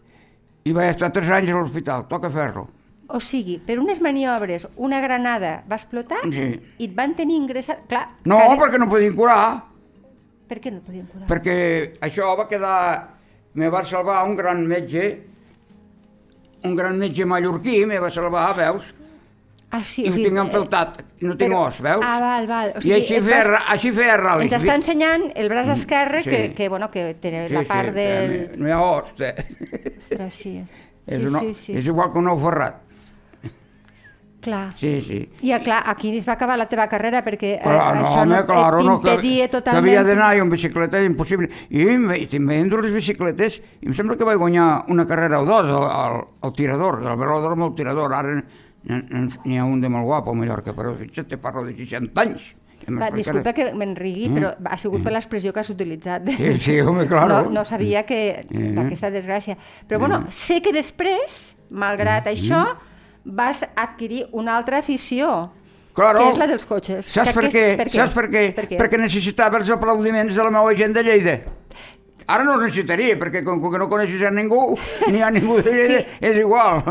i 0.68 0.74
vaig 0.76 0.90
estar 0.92 1.08
tres 1.16 1.30
anys 1.32 1.54
a 1.54 1.56
l'hospital, 1.56 2.04
toca 2.12 2.30
ferro. 2.30 2.66
O 3.08 3.22
sigui, 3.24 3.56
per 3.64 3.78
unes 3.80 4.02
maniobres, 4.04 4.68
una 4.76 5.00
granada 5.00 5.64
va 5.72 5.78
explotar 5.80 6.20
Sí. 6.36 6.50
i 6.78 6.90
et 6.90 6.94
van 7.00 7.16
tenir 7.16 7.38
ingressat... 7.40 7.86
Clar, 7.88 8.04
No, 8.28 8.36
quasi- 8.44 8.60
perquè 8.66 8.78
no 8.84 8.90
podien 8.92 9.16
curar, 9.16 9.64
Per 10.48 10.60
què 10.64 10.72
no 10.72 10.78
et 10.80 10.86
podien 10.88 11.08
curar? 11.12 11.28
perquè 11.28 11.58
això 12.08 12.34
va 12.40 12.48
quedar... 12.48 12.78
Me 13.58 13.70
va 13.74 13.80
salvar 13.84 14.20
un 14.28 14.36
gran 14.38 14.60
metge, 14.70 15.06
un 16.64 16.76
gran 16.78 16.98
metge 17.00 17.26
mallorquí, 17.26 17.86
me 17.90 17.98
va 18.00 18.10
salvar, 18.14 18.52
veus? 18.58 18.92
Ah, 19.74 19.82
sí, 19.84 20.04
I 20.06 20.12
ho 20.12 20.14
tinc 20.16 20.38
eh, 20.38 20.44
enfaltat, 20.44 21.00
no 21.26 21.34
tinc 21.36 21.50
però- 21.52 21.64
os, 21.68 21.80
veus? 21.84 22.06
Ah, 22.06 22.20
val, 22.22 22.46
val. 22.48 22.70
O 22.76 22.80
I 22.80 22.82
sigui, 22.86 22.94
així 23.00 23.16
et 23.18 23.26
feia, 23.26 23.42
vas- 23.50 23.66
així 23.74 23.92
feia 23.98 24.16
ral·lis. 24.22 24.46
Ens 24.48 24.62
està 24.64 24.76
ensenyant 24.80 25.26
el 25.36 25.50
braç 25.52 25.72
esquerre 25.74 26.22
sí. 26.24 26.30
que, 26.30 26.40
que, 26.56 26.70
bueno, 26.72 26.92
que 26.94 27.08
té 27.20 27.34
la 27.50 27.64
part 27.68 27.90
sí, 27.90 27.96
del... 27.98 28.36
No 28.62 28.70
hi 28.70 28.76
ha 28.78 28.80
os, 28.86 29.10
té. 29.18 29.34
Ostres, 29.98 30.38
sí. 30.44 30.54
És, 31.08 31.22
Sí, 31.22 31.28
una, 31.32 31.40
sí, 31.40 31.54
sí. 31.56 31.74
és 31.80 31.86
igual 31.88 32.12
que 32.14 32.20
un 32.20 32.28
ou 32.28 32.40
ferrat. 32.46 32.82
Clar. 34.48 34.72
Sí, 34.80 35.02
sí. 35.04 35.18
I 35.44 35.52
ah, 35.52 35.60
clar, 35.60 35.82
aquí 35.92 36.14
es 36.16 36.24
va 36.28 36.38
acabar 36.38 36.56
la 36.56 36.70
teva 36.72 36.86
carrera 36.88 37.20
perquè 37.26 37.50
eh, 37.58 37.64
Clar, 37.66 37.98
no, 37.98 38.06
això 38.08 38.22
home, 38.24 38.38
claro, 38.48 38.78
no, 38.86 38.94
que, 39.02 39.10
t'impedia 39.10 39.48
que 39.50 39.52
totalment... 39.58 39.84
havia 39.84 40.04
d'anar 40.08 40.30
jo 40.38 40.46
en 40.46 40.54
bicicleta, 40.54 41.02
impossible. 41.04 41.50
I 41.68 41.84
veient 41.84 42.72
les 42.72 42.94
bicicletes, 42.96 43.58
i 43.84 43.90
em 43.92 43.98
sembla 43.98 44.16
que 44.16 44.24
vaig 44.30 44.40
guanyar 44.40 44.70
una 44.94 45.04
carrera 45.10 45.42
o 45.44 45.50
dos 45.50 45.68
al, 45.68 45.84
al, 45.92 46.22
al 46.48 46.56
tirador, 46.56 47.02
al 47.04 47.20
velòdrom 47.20 47.68
al 47.68 47.76
tirador. 47.76 48.16
Ara 48.16 48.38
n'hi 48.88 49.60
ha 49.60 49.68
un 49.68 49.84
de 49.84 49.92
molt 49.92 50.08
guapo 50.08 50.32
a 50.32 50.40
Mallorca, 50.40 50.72
però 50.72 50.96
fixa't, 50.96 51.28
te 51.28 51.38
parlo 51.44 51.66
de 51.68 51.76
60 51.76 52.24
anys. 52.24 52.54
Va, 52.88 53.10
disculpa 53.12 53.52
que 53.52 53.66
m'enrigui, 53.76 54.30
però 54.32 54.54
ha 54.64 54.78
sigut 54.80 55.04
per 55.04 55.12
l'expressió 55.12 55.52
que 55.52 55.60
has 55.60 55.72
utilitzat. 55.74 56.24
Mm. 56.24 56.38
Sí, 56.40 56.60
sí, 56.70 56.80
home, 56.80 57.04
claro. 57.12 57.42
No, 57.50 57.58
no 57.60 57.66
sabia 57.68 58.06
que 58.08 58.46
Eh. 58.48 58.76
aquesta 58.80 59.12
desgràcia. 59.12 59.58
Però 59.90 60.00
bueno, 60.00 60.24
sé 60.32 60.62
que 60.64 60.72
després, 60.72 61.58
malgrat 61.70 62.30
Mm. 62.30 62.38
això, 62.38 62.62
vas 63.28 63.66
adquirir 63.76 64.28
una 64.32 64.56
altra 64.58 64.80
afició, 64.80 65.52
Claro. 65.94 66.20
que 66.20 66.30
és 66.32 66.38
la 66.38 66.48
dels 66.48 66.66
cotxes. 66.66 67.06
Saps 67.06 67.30
Que 67.30 67.34
per 67.34 67.44
aquest- 67.46 67.56
què? 67.58 67.78
per 67.78 67.88
què? 67.90 67.96
Saps 68.00 68.14
per 68.14 68.26
què? 68.30 68.44
Per 68.56 68.68
què? 68.70 68.78
Perquè 68.80 69.00
necessitava 69.02 69.58
els 69.58 69.70
aplaudiments 69.70 70.36
de 70.36 70.44
la 70.44 70.52
meva 70.52 70.74
gent 70.76 70.94
de 70.94 71.04
Lleida. 71.04 71.40
Ara 72.28 72.44
no 72.44 72.58
necessitaria, 72.60 73.16
perquè 73.16 73.40
com 73.46 73.62
que 73.72 73.80
no 73.80 73.86
coneixes 73.88 74.22
a 74.28 74.32
ningú, 74.36 74.76
ni 75.08 75.22
a 75.24 75.30
ningú 75.32 75.62
de 75.64 75.72
Lleida, 75.72 76.02
és 76.20 76.36
igual. 76.42 76.82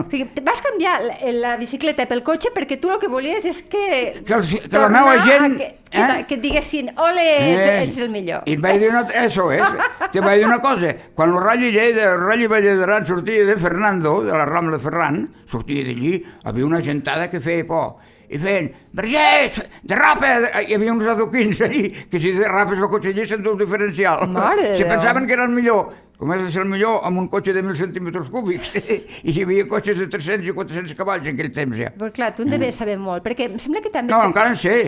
Vas 0.47 0.62
canviar 0.64 0.95
la, 1.05 1.16
la 1.37 1.57
bicicleta 1.61 2.07
pel 2.09 2.23
cotxe 2.25 2.55
perquè 2.55 2.78
tu 2.81 2.88
el 2.95 2.97
que 3.02 3.11
volies 3.12 3.45
és 3.45 3.61
que... 3.69 4.14
Que 4.25 4.33
els- 4.38 4.55
que 4.57 4.62
la 4.73 4.87
tornar 4.87 5.02
meua 5.02 5.19
a 5.19 5.26
gent, 5.26 5.59
Que, 5.61 5.69
que, 5.90 6.00
eh? 6.00 6.25
que 6.26 6.35
et 6.38 6.40
diguessin, 6.40 6.88
ole, 6.97 7.26
ets, 7.52 7.66
Eh, 7.66 7.83
ets 7.85 7.99
el 8.00 8.09
millor. 8.14 8.49
I 8.49 8.57
et 8.57 8.64
vaig 8.64 8.81
dir 8.81 8.88
una... 8.95 9.05
Eso 9.26 9.50
és. 9.52 9.62
Te 10.12 10.25
vaig 10.25 10.40
dir 10.40 10.49
una 10.49 10.61
cosa. 10.64 10.95
Quan 11.14 11.37
el 11.37 11.40
Rally 11.45 11.71
Lleida, 11.71 12.14
el 12.14 12.25
Rally 12.25 12.47
Valladaran 12.49 13.07
sortia 13.07 13.45
de 13.45 13.57
Fernando, 13.61 14.23
de 14.25 14.33
la 14.33 14.47
Rambla 14.49 14.81
Ferran, 14.81 15.21
sortia 15.45 15.85
d'allí, 15.85 16.16
havia 16.45 16.64
una 16.64 16.81
gentada 16.81 17.28
que 17.28 17.40
feia 17.45 17.69
por. 17.69 17.99
I 18.28 18.38
feien, 18.42 18.73
Vergés, 18.97 19.61
derrapa! 19.87 20.30
Hi 20.62 20.75
havia 20.75 20.92
uns 20.92 21.06
adoquins 21.06 21.61
allí, 21.62 21.88
que 22.11 22.18
si 22.21 22.33
derrapes 22.35 22.78
el 22.80 22.88
cotxe 22.90 23.12
allí 23.14 23.26
s'endú 23.28 23.52
el 23.54 23.59
diferencial. 23.64 24.26
Mare 24.28 24.73
si 24.75 24.83
Déu. 24.83 24.90
pensaven 24.95 25.26
que 25.26 25.33
era 25.37 25.45
el 25.47 25.52
millor, 25.54 25.92
com 26.18 26.33
és 26.35 26.42
de 26.47 26.50
ser 26.50 26.62
el 26.64 26.68
millor 26.73 27.00
amb 27.06 27.18
un 27.23 27.28
cotxe 27.28 27.52
de 27.52 27.62
1.000 27.62 27.76
centímetres 27.76 28.30
cúbics. 28.33 28.73
I 29.28 29.30
hi 29.35 29.42
havia 29.45 29.66
cotxes 29.68 29.99
de 30.00 30.06
300 30.11 30.49
i 30.49 30.54
400 30.56 30.95
cavalls 30.99 31.26
en 31.28 31.37
aquell 31.38 31.52
temps 31.52 31.76
ja. 31.78 31.90
Però 31.97 32.11
clar, 32.12 32.33
tu 32.35 32.42
en 32.47 32.50
deves 32.56 32.75
saber 32.80 32.97
molt, 32.99 33.23
perquè 33.26 33.50
em 33.50 33.59
sembla 33.62 33.83
que 33.85 33.92
també... 33.95 34.11
No, 34.14 34.23
encara 34.26 34.50
en 34.50 34.56
sé. 34.59 34.78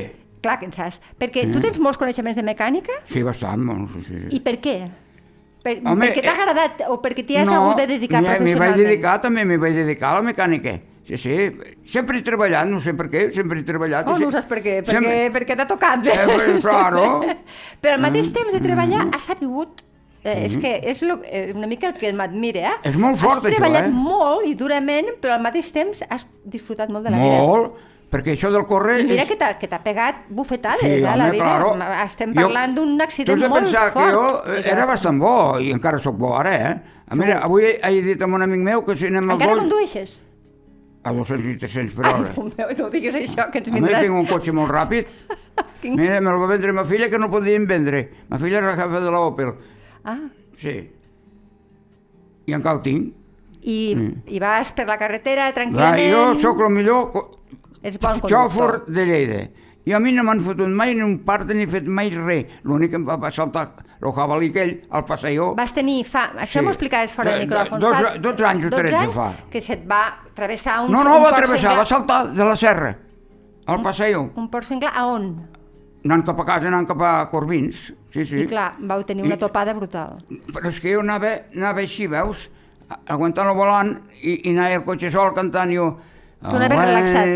Clar 0.43 0.59
que 0.61 0.67
en 0.69 0.73
saps. 0.73 1.01
Perquè 1.19 1.49
tu 1.53 1.59
tens 1.61 1.79
molts 1.83 1.99
coneixements 1.99 2.37
de 2.39 2.45
mecànica 2.47 2.95
Sí, 3.05 3.25
bastant, 3.27 3.59
bueno, 3.67 3.89
sí, 3.93 4.03
sí. 4.07 4.15
sí. 4.23 4.37
i 4.37 4.41
per 4.41 4.57
què? 4.63 4.77
Per, 5.59 5.73
Home, 5.83 6.07
perquè 6.07 6.23
t'ha 6.23 6.31
eh, 6.31 6.39
agradat 6.39 6.83
o 6.95 7.01
perquè 7.03 7.25
t'hi 7.27 7.37
has 7.41 7.49
hagut 7.51 7.77
de 7.81 7.87
dedicar 7.91 8.21
m'hi- 8.23 8.29
M'hi 8.29 8.37
vaig 8.37 8.45
professionalment? 8.47 8.87
dedicar 8.87 9.17
també, 9.25 9.45
m'hi 9.45 9.57
vaig 9.59 9.75
dedicar 9.75 10.13
a 10.13 10.21
la 10.21 10.29
mecànica. 10.31 10.77
Sí, 11.09 11.17
sí, 11.17 11.35
sempre 11.89 12.19
he 12.19 12.23
treballat, 12.23 12.67
no 12.69 12.83
sé 12.85 12.93
per 12.93 13.07
què, 13.09 13.31
sempre 13.33 13.59
he 13.61 13.65
treballat. 13.65 14.07
Oh, 14.07 14.19
no 14.19 14.27
se- 14.29 14.37
saps 14.37 14.47
per 14.51 14.59
què, 14.61 14.75
perquè, 14.85 14.93
sempre- 14.99 15.31
perquè 15.33 15.57
t'ha 15.57 15.65
tocat. 15.67 16.05
Eh, 16.05 16.17
pues, 16.29 16.59
claro. 16.67 17.23
Però 17.81 17.95
al 17.95 18.01
Mm, 18.03 18.05
mateix 18.11 18.29
temps 18.35 18.53
de 18.53 18.61
treballar 18.61 19.07
has 19.15 19.23
sabut 19.33 19.85
Eh, 20.25 20.47
és 20.49 20.57
que 20.59 20.71
és 20.91 20.99
lo, 21.07 21.21
eh, 21.25 21.53
una 21.55 21.69
mica 21.71 21.87
el 21.89 21.95
que 21.95 22.11
m'admira, 22.13 22.61
eh? 22.61 22.73
És 22.91 22.97
molt 22.99 23.17
fort, 23.17 23.39
has 23.47 23.53
això, 23.53 23.61
treballat 23.63 23.87
eh? 23.87 23.93
molt 23.95 24.45
i 24.51 24.55
durament, 24.59 25.13
però 25.23 25.37
al 25.37 25.41
mateix 25.45 25.71
temps 25.73 26.03
has 26.11 26.27
disfrutat 26.45 26.91
molt 26.91 27.07
de 27.07 27.13
la 27.15 27.21
vida. 27.23 27.37
Molt, 27.39 27.77
perquè 28.11 28.35
això 28.35 28.51
del 28.53 28.67
córrer... 28.67 28.99
I 29.01 29.05
mira 29.07 29.23
és- 29.23 29.29
que 29.31 29.69
t'ha 29.71 29.79
pegat 29.81 30.27
bufetades, 30.29 30.81
Sí, 30.83 30.91
eh, 30.99 31.07
a 31.07 31.15
la 31.17 31.31
vida. 31.31 31.45
claro. 31.45 31.71
Estem 32.05 32.35
parlant 32.35 32.75
d'un 32.75 33.01
accident 33.01 33.31
tu 33.31 33.39
has 33.39 33.47
de 33.47 33.49
molt 33.49 33.63
pensar 33.71 33.93
fort. 33.93 34.05
que 34.05 34.13
jo 34.13 34.57
eh, 34.59 34.63
era 34.75 34.85
bastant 34.91 35.21
bo, 35.23 35.35
i 35.63 35.71
encara 35.71 35.99
sóc 36.03 36.19
bo 36.19 36.35
ara, 36.37 36.55
eh? 36.73 36.75
A 37.09 37.15
mira, 37.15 37.39
avui 37.47 37.65
he 37.81 38.03
dit 38.03 38.21
a 38.21 38.27
un 38.27 38.43
amic 38.43 38.61
meu 38.61 38.85
que 38.85 38.99
si 38.99 39.07
anem 39.07 39.31
al 39.31 39.37
Encara 39.39 39.53
gol... 39.55 39.61
condueixes? 39.61 40.19
A 41.09 41.13
200 41.17 41.47
i 41.49 41.57
300 41.63 41.95
per 41.97 42.05
Ai, 42.07 42.13
hora. 42.19 42.33
Déu 42.37 42.49
meu, 42.59 42.73
no 42.83 42.89
diguis 42.93 43.15
això, 43.17 43.47
que 43.53 43.63
ens 43.63 43.69
A 43.71 43.73
més, 43.73 43.81
vindran... 43.81 44.03
tinc 44.05 44.19
un 44.21 44.27
cotxe 44.29 44.53
molt 44.57 44.73
ràpid. 44.75 45.09
Mira, 45.99 46.19
me'l 46.21 46.41
va 46.43 46.49
vendre 46.51 46.75
ma 46.77 46.85
filla 46.89 47.09
que 47.11 47.19
no 47.23 47.31
podien 47.33 47.65
vendre. 47.71 48.03
Ma 48.29 48.39
filla 48.43 48.59
era 48.61 48.73
la 48.75 48.77
jefa 48.83 49.01
de 49.07 49.15
l'Opel. 49.15 49.55
Ah, 50.05 50.19
Sí. 50.59 50.77
I 52.49 52.55
encara 52.57 52.77
el 52.79 52.83
tinc. 52.83 53.15
I, 53.69 53.77
i 54.33 54.39
vas 54.43 54.71
per 54.73 54.87
la 54.89 54.97
carretera 54.99 55.49
Va, 55.51 55.55
tranquil·lament... 55.57 56.13
jo 56.15 56.23
sóc 56.41 56.61
el 56.65 56.71
millor 56.73 57.11
Ets 57.83 57.99
bon 58.03 58.21
xòfor 58.23 58.79
conductor. 58.81 58.95
de 58.97 59.05
Lleida. 59.07 59.41
I 59.89 59.95
a 59.97 60.01
mi 60.05 60.11
no 60.13 60.23
m'han 60.27 60.41
fotut 60.45 60.69
mai 60.69 60.93
ni 60.95 61.01
un 61.07 61.15
part 61.25 61.49
ni 61.57 61.65
fet 61.71 61.87
mai 61.89 62.11
res. 62.13 62.59
L'únic 62.69 62.91
que 62.93 62.99
em 63.01 63.07
va 63.09 63.31
saltar 63.33 63.63
el 64.03 64.13
jabalí 64.15 64.51
aquell 64.53 64.75
al 64.95 65.05
passeó. 65.09 65.55
Vas 65.57 65.73
tenir 65.75 66.03
fa... 66.05 66.27
Això 66.37 66.59
Sí. 66.61 66.65
m'ho 66.67 66.75
explicaves 66.75 67.15
fora 67.17 67.31
De- 67.33 67.39
del 67.39 67.49
de- 67.49 67.55
micròfon. 67.55 67.81
dotze- 67.81 68.05
fa 68.13 68.19
dotze 68.27 68.45
anys 68.47 68.65
o 68.67 68.71
12 68.71 68.83
tretze 68.83 68.97
anys 68.99 69.17
fa. 69.17 69.29
Que 69.51 69.63
se't 69.65 69.87
va 69.89 70.03
travessar 70.35 70.81
un 70.85 70.93
No, 70.93 71.01
un 71.01 71.05
no, 71.09 71.15
va 71.23 71.31
porc 71.31 71.37
travessar, 71.45 71.77
va 71.79 71.87
saltar 71.87 72.19
de 72.35 72.45
la 72.45 72.57
serra 72.57 72.97
al 73.67 73.81
passeó. 73.83 74.27
Un 74.37 74.51
porc 74.51 74.65
senglar 74.65 74.93
a 74.95 75.07
on? 75.07 75.31
Anant 76.05 76.25
cap 76.27 76.39
a 76.41 76.45
casa, 76.45 76.69
anant 76.69 76.87
cap 76.87 77.01
a 77.03 77.15
Corbins. 77.31 77.93
Sí, 78.13 78.25
sí. 78.25 78.39
I 78.45 78.47
clar, 78.47 78.75
vau 78.79 79.03
tenir 79.05 79.25
una 79.25 79.35
I- 79.35 79.39
topada 79.39 79.73
brutal. 79.75 80.19
Però 80.53 80.69
és 80.69 80.79
que 80.81 80.93
jo 80.95 81.01
anava, 81.01 81.33
anava 81.57 81.81
així, 81.81 82.07
veus? 82.07 82.51
Aguantant 83.07 83.49
el 83.51 83.57
volant 83.57 83.91
i, 84.23 84.39
i 84.49 84.53
anava 84.55 84.75
el 84.79 84.85
cotxe 84.85 85.11
sol 85.11 85.33
cantant 85.35 85.73
jo... 85.75 85.89
Tu 86.41 86.55
anaves 86.55 86.79
relaxat. 86.79 87.27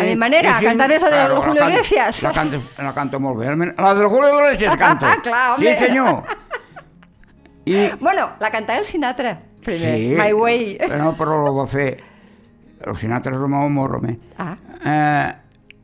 A 0.00 0.04
mi 0.04 0.16
manera, 0.16 0.58
cantaves 0.62 1.02
la 1.02 1.08
de 1.10 1.16
Claro, 1.16 1.42
Julio 1.42 1.60
canto- 1.60 1.70
Iglesias. 1.74 2.22
La 2.22 2.32
canto, 2.32 2.62
la 2.78 2.92
canto 2.94 3.20
molt 3.20 3.38
bé. 3.38 3.46
La 3.76 3.94
del 3.94 4.06
Julio 4.06 4.28
Iglesias 4.38 4.76
canto. 4.76 5.06
Clar, 5.22 5.58
home. 5.58 5.76
Sí, 5.76 5.84
senyor. 5.84 6.22
I, 7.64 7.90
Bueno, 8.00 8.30
la 8.40 8.50
cantava 8.50 8.78
el 8.80 8.86
Sinatra, 8.86 9.38
primer. 9.62 9.80
sí, 9.98 10.14
My 10.18 10.32
Way. 10.32 10.78
Però, 10.78 11.12
però 11.16 11.36
ho 11.46 11.54
va 11.54 11.66
fer... 11.66 12.02
El 12.84 12.96
Sinatra 12.96 13.34
amor, 13.36 13.96
home. 13.96 14.18
Ah, 14.38 14.56
Eh, 14.84 15.34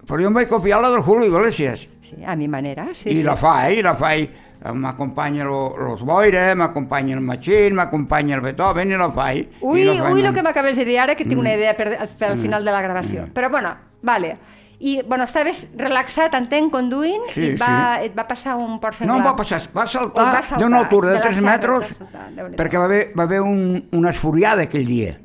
però 0.04 0.18
jo 0.22 0.26
em 0.26 0.34
vaig 0.34 0.48
copiar 0.48 0.80
la 0.82 0.90
del 0.90 1.02
Julio 1.02 1.26
Iglesias. 1.26 1.86
sí, 2.02 2.16
a 2.26 2.34
mi 2.34 2.48
manera, 2.48 2.88
sí. 2.94 3.08
I 3.10 3.12
sí. 3.18 3.22
la 3.22 3.36
fa, 3.36 3.68
eh? 3.68 3.74
I 3.78 3.82
la 3.82 3.94
fa, 3.94 4.14
i 4.16 4.28
m'acompanya 4.74 5.44
lo, 5.44 5.76
los 5.78 6.02
Boire, 6.02 6.54
m'acompanya 6.54 7.14
el 7.14 7.20
Machín, 7.22 7.74
m'acompanya 7.78 8.34
el 8.36 8.40
Beethoven 8.42 8.90
i 8.90 8.96
la 8.98 9.10
fa. 9.10 9.32
I, 9.34 9.48
Ui, 9.60 9.80
i 9.82 9.84
la 9.86 9.94
fa 10.02 10.12
ui, 10.12 10.24
el 10.26 10.34
que 10.34 10.42
m'acabes 10.42 10.76
de 10.76 10.84
dir 10.84 10.98
ara, 10.98 11.14
que 11.14 11.24
Mm. 11.24 11.28
tinc 11.28 11.40
una 11.40 11.54
idea 11.54 11.76
per, 11.76 11.88
per 12.18 12.30
al 12.32 12.38
final 12.38 12.64
de 12.64 12.72
la 12.72 12.80
gravació. 12.82 13.26
Però 13.34 13.50
bueno, 13.50 13.74
vale. 14.02 14.36
I, 14.80 15.00
bueno, 15.02 15.24
estaves 15.24 15.68
relaxat, 15.76 16.34
entenc, 16.38 16.70
conduint, 16.70 17.24
Sí, 17.34 17.48
i 17.48 17.56
va, 17.58 17.98
et 18.02 18.12
va 18.16 18.22
passar 18.28 18.54
un 18.56 18.78
porc 18.78 18.94
No 18.94 18.98
senglar. 18.98 19.16
em 19.18 19.24
va 19.24 19.36
passar, 19.36 19.60
va 19.76 19.86
saltar, 19.90 20.24
va 20.36 20.42
saltar 20.42 20.58
d'una 20.62 20.78
altura 20.84 21.08
de, 21.08 21.14
de 21.14 21.18
la 21.18 21.24
3 21.24 21.34
serra, 21.34 21.50
metres 21.50 21.88
va 21.88 21.94
saltar, 21.98 22.50
perquè 22.60 22.78
va 22.78 22.84
haver, 22.84 23.12
va 23.18 23.22
haver 23.24 23.40
un, 23.42 23.88
una 23.90 24.10
esforiada 24.10 24.62
aquell 24.62 24.86
dia. 24.86 25.16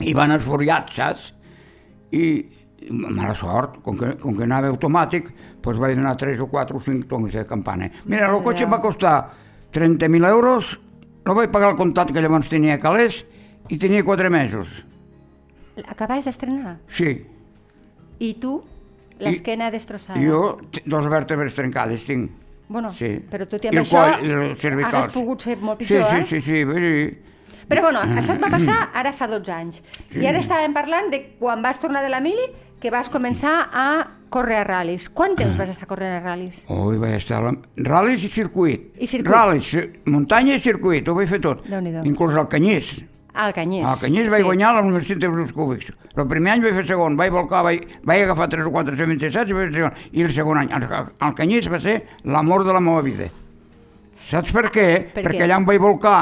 I 0.00 0.14
van 0.14 0.32
esforiats, 0.32 0.94
saps? 0.96 1.34
I 2.12 2.48
mala 2.90 3.34
sort, 3.34 3.82
com 3.82 3.96
que, 3.98 4.14
com 4.16 4.34
que 4.36 4.44
anava 4.44 4.68
automàtic, 4.72 5.28
doncs 5.66 5.80
vaig 5.82 5.96
donar 5.98 6.14
3 6.16 6.40
o 6.40 6.46
4 6.46 6.76
o 6.76 6.80
5 6.80 7.08
toms 7.10 7.34
de 7.34 7.44
campana. 7.46 7.90
Mira, 8.06 8.30
el 8.30 8.42
cotxe 8.44 8.64
em 8.64 8.72
va 8.72 8.78
costar 8.80 9.16
30.000 9.74 10.28
euros, 10.30 10.76
no 11.26 11.34
vaig 11.34 11.50
pagar 11.50 11.72
el 11.74 11.76
comptat 11.78 12.12
que 12.14 12.22
llavors 12.22 12.48
tenia 12.48 12.76
a 12.78 12.82
calés 12.82 13.24
i 13.68 13.78
tenia 13.82 14.04
4 14.06 14.30
mesos. 14.30 14.84
Acabaves 15.86 16.24
d'estrenar. 16.30 16.78
Sí, 16.88 17.18
I 18.18 18.32
tu, 18.40 18.62
l'esquena 19.20 19.70
destrossada. 19.70 20.16
jo 20.22 20.58
dos 20.86 21.08
vèrtebres 21.10 21.52
trencades 21.54 22.04
tinc. 22.06 22.30
Bueno, 22.68 22.92
Sí. 22.94 23.20
però 23.30 23.46
tot 23.46 23.62
i 23.62 23.68
I 23.68 23.68
amb 23.68 23.78
el 23.78 23.84
això 23.84 24.00
coll 24.16 24.80
i 24.80 24.84
hagués 24.84 25.12
pogut 25.12 25.40
ser 25.42 25.56
molt 25.58 25.78
pitjor, 25.78 26.06
sí, 26.06 26.16
eh? 26.16 26.24
sí, 26.24 26.40
sí, 26.40 26.64
sí, 26.64 27.18
Però 27.68 27.82
bueno, 27.82 28.00
això 28.18 28.34
et 28.36 28.42
va 28.42 28.50
passar 28.52 28.76
ara 28.94 29.12
fa 29.12 29.26
12 29.26 29.50
anys. 29.52 29.80
I 30.14 30.26
ara 30.30 30.38
estàvem 30.38 30.74
parlant 30.76 31.10
de 31.10 31.18
quan 31.40 31.62
vas 31.64 31.80
tornar 31.82 32.02
de 32.04 32.10
la 32.12 32.20
mili, 32.22 32.44
que 32.80 32.90
vas 32.92 33.08
començar 33.10 33.56
a 33.72 33.86
córrer 34.30 34.60
a 34.60 34.64
ral·lis. 34.68 35.08
Quant 35.10 35.34
temps 35.38 35.56
vas 35.58 35.70
estar 35.72 35.88
corrent 35.88 36.18
a 36.18 36.22
ral·lis? 36.22 36.60
Ui, 36.70 36.98
vaig 37.00 37.16
estar... 37.18 37.40
A 37.40 37.50
la... 37.50 37.52
Ral·lis 37.88 38.22
i 38.26 38.30
circuit. 38.30 38.92
I 39.00 39.06
circuit. 39.08 39.32
Ral·lis, 39.32 39.66
ci- 39.72 39.86
muntanya 40.12 40.54
i 40.58 40.62
circuit, 40.62 41.08
ho 41.08 41.14
vaig 41.16 41.28
fer 41.30 41.40
tot. 41.42 41.64
Inclús 42.04 42.36
al 42.38 42.46
Canyís. 42.52 42.98
Al 43.36 43.52
Canyís. 43.56 43.84
Al 43.84 43.98
Canyís 44.00 44.30
vaig 44.32 44.44
guanyar 44.46 44.74
la 44.76 44.84
Universitat 44.86 45.18
de 45.24 45.28
Bruts 45.32 45.52
Cúbics. 45.56 45.90
El 46.16 46.28
primer 46.30 46.52
any 46.54 46.62
vaig 46.64 46.76
fer 46.78 46.86
segon, 46.92 47.16
vaig 47.18 47.32
volcar, 47.34 47.64
vaig, 47.66 47.82
vaig 48.06 48.22
agafar 48.28 48.46
3 48.54 48.68
o 48.68 48.72
4 48.72 48.96
77 48.96 49.50
i 49.50 49.56
vaig 49.58 49.72
fer 49.72 49.80
segon. 49.82 49.98
I 50.12 50.22
el 50.28 50.32
segon 50.36 50.62
any, 50.62 50.70
al, 50.72 50.86
al 51.18 51.34
Canyís 51.36 51.66
va 51.72 51.80
ser 51.82 51.98
l'amor 52.24 52.64
de 52.64 52.72
la 52.76 52.80
meva 52.80 53.02
vida. 53.04 53.26
Saps 54.30 54.52
per 54.54 54.68
què? 54.74 54.86
Per 55.14 55.22
Perquè 55.24 55.36
què? 55.38 55.44
allà 55.46 55.58
em 55.60 55.66
vaig 55.68 55.80
volcar 55.82 56.18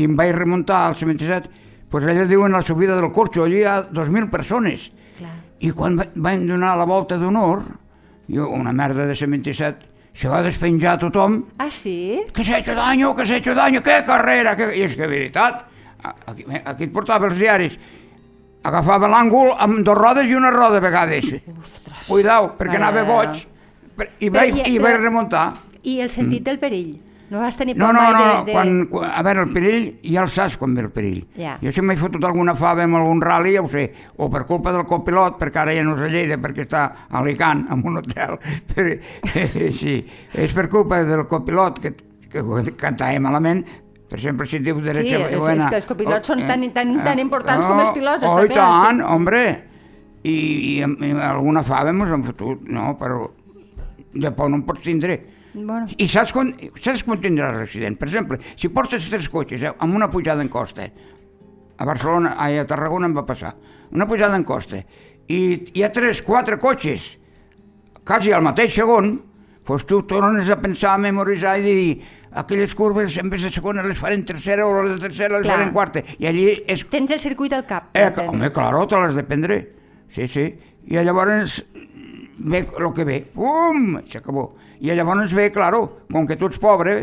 i 0.00 0.06
em 0.08 0.14
vaig 0.16 0.32
remuntar 0.36 0.86
al 0.88 0.96
77, 0.96 1.50
doncs 1.90 2.06
allà 2.08 2.24
diuen 2.30 2.52
la 2.56 2.62
subida 2.64 2.96
del 2.96 3.10
Corxo, 3.12 3.44
allà 3.44 3.56
hi 3.60 3.64
ha 3.68 3.76
2.000 3.90 4.30
persones. 4.32 4.88
Clar. 5.18 5.34
I 5.60 5.70
quan 5.76 5.98
va- 5.98 6.08
van 6.14 6.46
donar 6.48 6.76
la 6.80 6.86
volta 6.88 7.18
d'honor, 7.20 7.62
jo, 8.30 8.48
una 8.48 8.72
merda 8.72 9.04
de 9.06 9.14
77, 9.18 9.86
se 10.14 10.28
va 10.28 10.40
despenjar 10.42 10.98
tothom, 10.98 11.44
Ah, 11.58 11.68
sí? 11.70 12.22
que 12.32 12.44
s'ha 12.44 12.58
hecho 12.58 12.74
daño, 12.74 13.14
que 13.14 13.26
s'ha 13.26 13.36
hecho 13.36 13.54
daño, 13.54 13.82
que 13.82 14.02
carrera, 14.06 14.56
que... 14.56 14.70
I 14.76 14.82
és 14.88 14.96
que, 14.96 15.06
veritat, 15.06 15.66
aquí, 16.26 16.44
aquí 16.64 16.84
et 16.88 16.92
portava 16.92 17.26
els 17.28 17.36
diaris, 17.38 17.76
agafava 18.62 19.08
l'àngul 19.08 19.52
amb 19.58 19.84
dos 19.84 19.96
rodes 19.98 20.26
i 20.28 20.34
una 20.34 20.50
roda 20.50 20.78
a 20.78 20.84
vegades. 20.84 21.28
Cuidao, 22.08 22.54
perquè 22.58 22.76
anava 22.76 23.04
boig. 23.04 23.46
I 24.20 24.30
Però 24.30 24.38
vaig, 24.40 24.56
i- 24.56 24.74
i 24.74 24.78
però- 24.78 24.82
vaig 24.88 25.00
remuntar. 25.00 25.52
I 25.82 26.00
el 26.00 26.10
sentit 26.10 26.42
del 26.44 26.58
perill? 26.58 26.98
No 27.30 27.38
vas 27.38 27.56
tenir 27.56 27.76
No, 27.78 27.86
por 27.86 27.94
no, 27.94 28.00
mai 28.02 28.12
no, 28.12 28.18
de... 28.20 28.26
no. 28.34 28.44
de... 28.44 28.52
Quan, 28.52 28.70
quan, 28.90 29.10
a 29.14 29.22
veure, 29.22 29.42
el 29.46 29.52
perill, 29.54 29.84
ja 30.02 30.22
el 30.24 30.28
saps 30.34 30.56
quan 30.58 30.74
ve 30.74 30.82
el 30.82 30.90
perill. 30.90 31.20
Ja. 31.38 31.52
Jo 31.62 31.70
si 31.70 31.82
m'he 31.86 31.94
fotut 31.96 32.24
alguna 32.26 32.56
fava 32.58 32.82
amb 32.82 32.98
algun 32.98 33.20
rally, 33.22 33.52
ja 33.54 33.62
ho 33.62 33.68
sé, 33.70 33.84
o 34.18 34.26
per 34.30 34.42
culpa 34.48 34.72
del 34.74 34.82
copilot, 34.84 35.36
perquè 35.38 35.62
ara 35.62 35.74
ja 35.76 35.84
no 35.86 35.94
és 35.94 36.02
a 36.08 36.10
Lleida, 36.10 36.40
perquè 36.42 36.66
està 36.66 36.82
a 37.08 37.20
Alicant, 37.20 37.66
en 37.70 37.84
un 37.86 38.00
hotel. 38.02 38.34
Però, 38.74 38.96
sí, 39.78 39.94
és 40.34 40.52
per 40.56 40.66
culpa 40.72 41.02
del 41.06 41.22
copilot, 41.30 41.78
que, 41.84 41.94
que 42.30 42.42
cantava 42.76 43.22
malament, 43.22 43.62
per 44.10 44.18
exemple, 44.18 44.46
si 44.50 44.58
diu 44.58 44.80
derecha 44.82 45.16
Sí, 45.20 45.22
és- 45.22 45.32
és 45.36 45.38
buena... 45.38 45.68
que 45.70 45.78
els 45.78 45.86
copilots 45.86 46.26
són 46.34 46.40
tan- 46.48 46.64
eh, 46.66 46.72
tan- 46.74 46.96
tan 47.04 47.18
importants 47.22 47.64
com 47.66 47.78
els 47.78 47.92
pilots, 47.94 48.26
Oh, 48.26 48.40
i 48.42 48.48
tant, 48.50 48.98
sí. 48.98 49.06
hombre! 49.06 49.42
I, 50.26 50.32
i, 50.34 50.72
i 50.82 51.12
alguna 51.24 51.62
fava 51.62 51.92
mos 51.96 52.10
han 52.12 52.24
fotut, 52.26 52.66
no, 52.68 52.96
però 52.98 53.22
de 54.12 54.32
por 54.34 54.50
no 54.50 54.58
en 54.58 54.64
pots 54.66 54.82
tindre. 54.82 55.14
Bueno, 55.54 55.88
I 55.98 56.06
saps 56.08 56.32
quan, 56.34 56.52
saps 56.78 57.02
quan 57.06 57.18
tindràs 57.22 57.56
l'accident? 57.58 57.96
Per 57.98 58.06
exemple, 58.08 58.38
si 58.54 58.70
portes 58.70 59.08
tres 59.10 59.28
cotxes 59.32 59.64
eh, 59.66 59.72
amb 59.78 59.96
una 59.98 60.10
pujada 60.10 60.44
en 60.44 60.50
costa, 60.52 60.86
a 61.80 61.88
Barcelona, 61.88 62.36
ai, 62.38 62.58
a 62.60 62.66
Tarragona 62.68 63.08
em 63.10 63.16
va 63.16 63.26
passar, 63.26 63.54
una 63.90 64.06
pujada 64.06 64.38
en 64.38 64.44
costa, 64.46 64.82
i 65.30 65.40
hi 65.74 65.82
ha 65.82 65.90
tres, 65.94 66.22
quatre 66.22 66.58
cotxes, 66.60 67.16
quasi 68.06 68.32
al 68.34 68.46
mateix 68.46 68.74
segon, 68.78 69.16
doncs 69.66 69.84
tu 69.86 70.02
tornes 70.10 70.48
a 70.50 70.56
pensar, 70.58 70.96
a 70.96 71.02
memoritzar 71.02 71.58
i 71.60 71.62
dir 71.62 71.90
aquelles 72.32 72.74
curves 72.74 73.16
en 73.18 73.30
vez 73.30 73.42
de 73.42 73.50
segona 73.50 73.84
les 73.86 73.98
faré 73.98 74.16
en 74.18 74.24
tercera 74.26 74.66
o 74.66 74.82
les 74.82 74.96
de 74.96 75.02
tercera 75.02 75.38
les 75.38 75.46
Clar. 75.46 75.72
quarta. 75.74 76.02
I 76.18 76.26
allí 76.26 76.46
és... 76.66 76.82
tens 76.90 77.10
el 77.14 77.20
circuit 77.22 77.52
al 77.54 77.66
cap. 77.66 77.90
Eh, 77.94 78.06
entens? 78.06 78.30
home, 78.30 78.50
claro, 78.54 78.86
te 78.90 78.98
l'has 78.98 79.14
de 79.14 79.24
prendre. 79.26 79.60
Sí, 80.14 80.26
sí. 80.26 80.46
I 80.90 81.02
llavors 81.06 81.60
ve 82.38 82.64
el 82.66 82.92
que 82.96 83.04
ve. 83.04 83.20
Pum! 83.34 84.00
S'acabó. 84.10 84.50
I 84.80 84.94
llavors 84.96 85.34
ve, 85.36 85.50
claro, 85.52 86.06
com 86.12 86.26
que 86.26 86.36
tu 86.40 86.48
ets 86.48 86.60
pobre, 86.60 86.94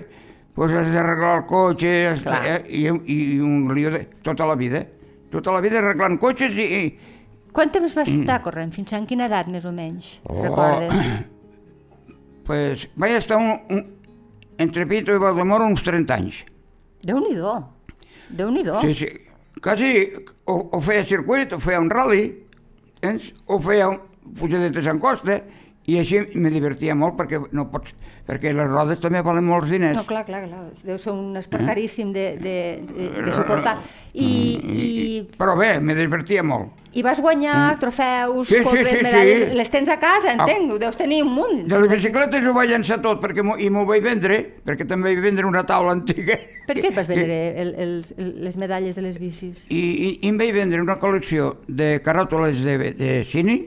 pues 0.57 0.73
has 0.73 0.87
d'arreglar 0.89 1.35
el 1.37 1.45
cotxe 1.45 1.91
Clar. 2.23 2.39
eh, 2.49 2.61
i, 2.73 2.87
i 2.89 3.17
un 3.39 3.67
lío 3.75 3.91
de 3.93 4.07
tota 4.25 4.47
la 4.49 4.55
vida. 4.57 4.81
Tota 5.31 5.53
la 5.53 5.61
vida 5.61 5.77
arreglant 5.81 6.17
cotxes 6.17 6.57
i... 6.57 6.65
i 6.65 7.15
Quant 7.53 7.71
temps 7.73 7.93
vas 7.97 8.09
estar 8.09 8.39
corrent? 8.45 8.73
Fins 8.73 8.93
a 8.93 8.99
quina 9.09 9.25
edat, 9.25 9.47
més 9.49 9.65
o 9.65 9.71
menys? 9.73 10.09
Oh. 10.29 10.43
Recordes? 10.43 11.07
pues, 12.47 12.87
vaig 12.97 13.15
estar 13.17 13.37
un, 13.41 13.55
un, 13.73 13.85
entre 14.61 14.85
Pito 14.89 15.13
i 15.13 15.21
Valdemoro 15.21 15.65
uns 15.65 15.81
30 15.85 16.17
anys. 16.17 16.43
Déu-n'hi-do. 17.05 17.55
Déu-n'hi-do. 18.37 18.81
Sí, 18.81 18.93
sí. 18.97 19.09
Quasi 19.63 19.93
o, 20.45 20.57
o 20.77 20.81
feia 20.85 21.05
circuit, 21.05 21.53
o 21.53 21.61
feia 21.61 21.81
un 21.81 21.89
rally, 21.89 22.27
tens? 23.01 23.31
o 23.45 23.57
feia 23.61 23.89
un 23.93 24.01
pujadetes 24.37 24.89
en 24.89 25.01
costa, 25.01 25.39
i 25.87 25.95
així 26.01 26.19
me 26.35 26.49
divertia 26.51 26.93
molt 26.99 27.15
perquè 27.15 27.39
no 27.55 27.63
pots, 27.71 27.93
perquè 28.27 28.51
les 28.51 28.67
rodes 28.67 28.99
també 28.99 29.21
valen 29.23 29.45
molts 29.47 29.69
diners. 29.71 29.95
No, 29.95 30.03
clar, 30.03 30.25
clar, 30.27 30.41
clar. 30.43 30.65
Deu 30.83 30.97
ser 30.99 31.13
un 31.13 31.35
Eh? 31.35 31.39
esport 31.39 31.63
caríssim 31.65 32.11
de, 32.11 32.25
de, 32.43 32.55
de, 32.91 33.05
de 33.23 33.31
suportar. 33.33 33.77
I, 34.17 34.27
i, 34.27 35.29
Però 35.37 35.53
bé, 35.55 35.77
me 35.79 35.93
divertia 35.95 36.41
molt. 36.43 36.73
i 36.97 37.03
vas 37.05 37.19
guanyar 37.21 37.77
trofeus, 37.79 38.49
Mm. 38.49 38.51
Sí, 38.51 38.63
sí, 38.65 38.85
sí, 38.85 38.95
sí. 38.97 39.03
medalles... 39.05 39.53
Les 39.55 39.69
tens 39.69 39.87
a 39.89 39.99
casa, 40.01 40.31
Ah. 40.33 40.33
entenc? 40.47 40.71
Ho 40.73 40.79
deus 40.81 40.97
tenir 40.97 41.21
un 41.23 41.31
munt. 41.35 41.67
De 41.69 41.79
les 41.79 41.89
bicicletes 41.91 42.43
ho 42.49 42.53
vaig 42.53 42.71
llançar 42.71 42.97
tot 43.01 43.21
perquè 43.21 43.45
i 43.61 43.69
m'ho 43.69 43.85
vaig 43.85 44.01
vendre, 44.03 44.39
perquè 44.65 44.87
també 44.87 45.13
vaig 45.13 45.21
vendre 45.23 45.45
una 45.45 45.63
taula 45.63 45.91
antiga. 45.93 46.35
Per 46.67 46.75
què 46.75 46.89
et 46.89 46.95
vas 46.97 47.07
vendre 47.07 47.37
el, 47.61 47.75
el, 47.77 47.93
les 48.43 48.57
medalles 48.57 48.95
de 48.97 49.01
les 49.05 49.19
bicis? 49.21 49.63
I, 49.69 49.77
i, 49.77 50.19
i 50.25 50.27
em 50.33 50.37
vaig 50.41 50.51
vendre 50.57 50.81
una 50.81 50.97
col·lecció 50.99 51.57
de 51.67 52.01
caràtules 52.03 52.59
de, 52.65 52.91
de 52.97 53.23
cine, 53.29 53.59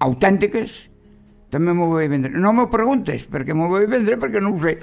autèntiques, 0.00 0.88
també 1.54 1.72
m'ho 1.76 1.86
vaig 1.94 2.10
vendre. 2.10 2.34
No 2.34 2.52
m'ho 2.56 2.66
preguntes, 2.72 3.24
perquè 3.30 3.54
m'ho 3.56 3.70
vaig 3.70 3.86
vendre 3.90 4.18
perquè 4.20 4.42
no 4.42 4.50
ho 4.54 4.58
sé. 4.62 4.74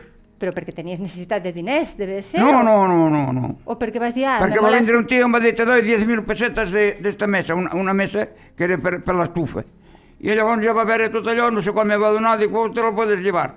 Però 0.42 0.50
perquè 0.56 0.74
tenies 0.74 0.98
necessitat 1.04 1.44
de 1.46 1.51
diners, 1.54 1.92
deve 2.00 2.24
ser? 2.25 2.40
No, 2.42 2.63
no, 2.66 2.88
no, 2.90 3.10
no, 3.13 3.28
no. 3.36 3.50
O 3.70 3.75
perquè 3.78 4.00
vas 4.01 4.16
dir... 4.18 4.24
Ah, 4.25 4.40
Perquè 4.42 4.58
va 4.63 4.72
vindre 4.74 4.96
un 4.98 5.06
tio 5.06 5.20
i 5.22 5.25
em 5.28 5.36
va 5.36 5.42
dir, 5.44 5.51
te 5.54 5.68
doy 5.70 5.84
10.000 5.86 6.24
pessetes 6.25 6.72
de- 6.74 6.96
d'esta 7.04 7.28
mesa, 7.30 7.54
una, 7.54 7.75
una 7.78 7.94
mesa 7.94 8.24
que 8.58 8.66
era 8.66 8.80
per, 8.82 9.04
per 9.06 9.13
l'estufa. 9.20 9.62
I 10.22 10.34
llavors 10.34 10.66
ja 10.66 10.74
va 10.74 10.84
veure 10.90 11.12
tot 11.13 11.28
allò, 11.30 11.51
no 11.54 11.62
sé 11.62 11.72
quan 11.74 11.88
me 11.90 11.98
va 12.01 12.10
donar, 12.16 12.40
dic, 12.42 12.54
oh, 12.58 12.72
te 12.74 12.82
lo 12.82 12.90
puedes 12.98 13.22
llevar. 13.22 13.51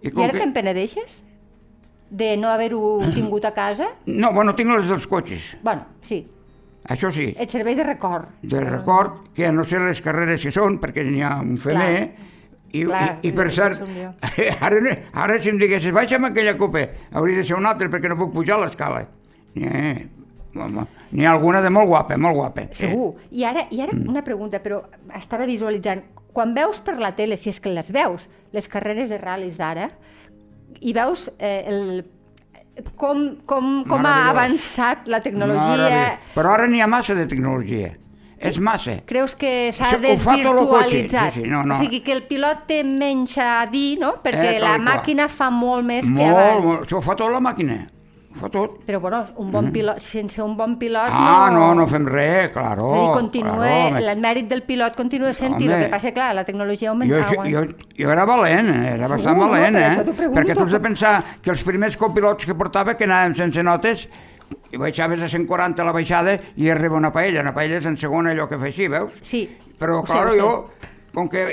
I 0.00 0.08
com 0.14 0.24
ara 0.24 0.38
te'n 0.38 0.54
penedeixes? 0.56 1.20
de 2.10 2.32
no 2.40 2.48
haver-ho 2.50 2.80
tingut 3.14 3.44
a 3.44 3.52
casa? 3.54 3.90
No, 4.08 4.32
bueno, 4.32 4.54
tinc 4.56 4.72
les 4.72 4.88
dels 4.88 5.04
cotxes, 5.06 5.56
Bueno, 5.62 5.84
sí, 6.02 6.22
això 6.88 7.12
sí. 7.14 7.28
et 7.38 7.52
serveix 7.52 7.76
de 7.78 7.84
record. 7.84 8.32
De 8.42 8.64
record, 8.64 9.28
que 9.36 9.44
a 9.46 9.52
no 9.52 9.62
sé 9.62 9.78
les 9.78 10.00
carreres 10.00 10.42
que 10.42 10.50
són, 10.56 10.80
perquè 10.80 11.04
n'hi 11.06 11.20
ha 11.22 11.36
un 11.44 11.54
femer, 11.60 12.10
i, 12.72 12.84
Clar, 12.84 13.02
i, 13.22 13.28
i 13.28 13.32
per 13.34 13.48
cert, 13.54 13.82
ara, 14.66 14.94
ara 15.24 15.38
si 15.42 15.50
em 15.50 15.58
diguessis, 15.58 15.92
baixa'm 15.94 16.28
aquella 16.28 16.54
copa, 16.58 16.84
hauria 17.12 17.40
de 17.40 17.46
ser 17.48 17.56
un 17.58 17.66
altre 17.66 17.90
perquè 17.90 18.10
no 18.10 18.18
puc 18.20 18.32
pujar 18.36 18.58
a 18.58 18.64
l'escala. 18.64 19.02
N'hi 19.56 19.66
ha, 19.66 19.94
home, 20.66 20.86
n'hi 21.10 21.26
ha 21.26 21.32
alguna 21.34 21.62
de 21.64 21.72
molt 21.74 21.90
guapa, 21.90 22.18
molt 22.20 22.38
guapa. 22.38 22.68
Segur. 22.78 23.10
I 23.34 23.44
ara, 23.48 23.66
i 23.74 23.82
ara 23.82 23.96
una 23.98 24.22
pregunta, 24.26 24.62
però 24.62 24.84
estava 25.18 25.48
visualitzant. 25.50 26.04
Quan 26.30 26.54
veus 26.54 26.78
per 26.86 27.00
la 27.02 27.10
tele, 27.18 27.38
si 27.40 27.50
és 27.50 27.58
que 27.58 27.72
les 27.74 27.90
veus, 27.90 28.28
les 28.54 28.70
carreres 28.70 29.10
de 29.10 29.18
ral·lis 29.18 29.58
d'ara, 29.58 29.90
i 30.80 30.94
veus 30.94 31.26
eh, 31.38 31.64
el, 31.66 32.04
com, 32.94 33.24
com, 33.50 33.72
com 33.88 34.06
ha 34.06 34.30
avançat 34.30 35.10
la 35.10 35.20
tecnologia... 35.24 36.20
Però 36.36 36.54
ara 36.54 36.68
n'hi 36.70 36.80
ha 36.80 36.88
massa 36.90 37.18
de 37.18 37.26
tecnologia. 37.30 37.90
És 38.40 38.56
massa. 38.58 38.94
Creus 39.06 39.34
que 39.36 39.70
s'ha 39.76 39.90
desvirtualitzat? 40.00 41.32
Sí, 41.34 41.42
sí, 41.42 41.48
no, 41.48 41.62
no. 41.64 41.74
O 41.74 41.78
sigui, 41.78 42.00
que 42.00 42.12
el 42.16 42.22
pilot 42.28 42.64
té 42.70 42.82
menys 42.86 43.36
a 43.38 43.66
dir, 43.70 43.98
no? 44.00 44.14
Perquè 44.24 44.56
Eh, 44.56 44.60
la 44.62 44.76
i 44.78 44.80
màquina 44.80 45.28
fa 45.28 45.50
molt 45.52 45.84
més 45.84 46.06
que 46.06 46.12
Molt, 46.16 46.36
abans. 46.38 46.64
molt, 46.64 46.86
això 46.86 46.98
ho 46.98 47.02
fa 47.04 47.14
tot 47.16 47.30
la 47.32 47.40
màquina. 47.40 47.82
Ho 48.32 48.38
fa 48.38 48.48
tot. 48.48 48.78
Però, 48.86 49.00
bueno, 49.02 49.24
un 49.42 49.50
bon 49.50 49.72
pilot, 49.74 49.98
sense 50.00 50.40
un 50.40 50.56
bon 50.56 50.76
pilot 50.78 51.10
Ah, 51.10 51.50
no... 51.52 51.58
no, 51.74 51.74
no 51.82 51.86
fem 51.90 52.06
res, 52.06 52.50
claro. 52.54 52.92
Dir, 52.94 53.12
continua, 53.12 53.56
claro, 53.56 53.96
home. 53.96 54.04
el 54.12 54.20
mèrit 54.22 54.48
del 54.48 54.62
pilot 54.62 54.94
continua 54.96 55.32
sent-hi, 55.34 55.66
el 55.66 55.82
que 55.84 55.88
passa, 55.90 56.12
clar, 56.14 56.32
la 56.34 56.44
tecnologia 56.44 56.90
augmenta. 56.90 57.24
jo, 57.34 57.42
jo, 57.44 57.64
jo 57.98 58.10
era 58.10 58.24
valent, 58.24 58.68
eh, 58.70 58.94
era 58.94 59.08
bastant 59.08 59.34
Segur, 59.34 59.46
no? 59.46 59.50
valent, 59.50 59.74
Per 59.74 60.24
eh? 60.24 60.30
Perquè 60.38 60.54
tu 60.54 60.62
has 60.62 60.70
de 60.70 60.80
pensar 60.80 61.24
que 61.42 61.50
els 61.50 61.62
primers 61.64 61.96
copilots 61.96 62.46
que 62.46 62.54
portava 62.54 62.94
que 62.96 63.04
anàvem 63.04 63.34
sense 63.34 63.62
notes 63.62 64.08
i 64.70 64.78
baixaves 64.78 65.22
a 65.22 65.28
140 65.28 65.82
a 65.82 65.86
la 65.88 65.92
baixada 65.96 66.36
i 66.56 66.70
arriba 66.70 66.96
una 66.96 67.12
paella, 67.14 67.42
una 67.42 67.54
paella 67.54 67.80
és 67.80 67.86
en 67.90 67.98
segona 67.98 68.30
allò 68.34 68.46
que 68.48 68.58
fa 68.58 68.70
així, 68.70 68.88
veus? 68.88 69.18
Sí. 69.26 69.44
Però, 69.80 70.02
clar, 70.06 70.28
ho 70.28 70.34
sé. 70.34 70.40
jo, 70.40 70.50
com 71.14 71.28
que 71.30 71.46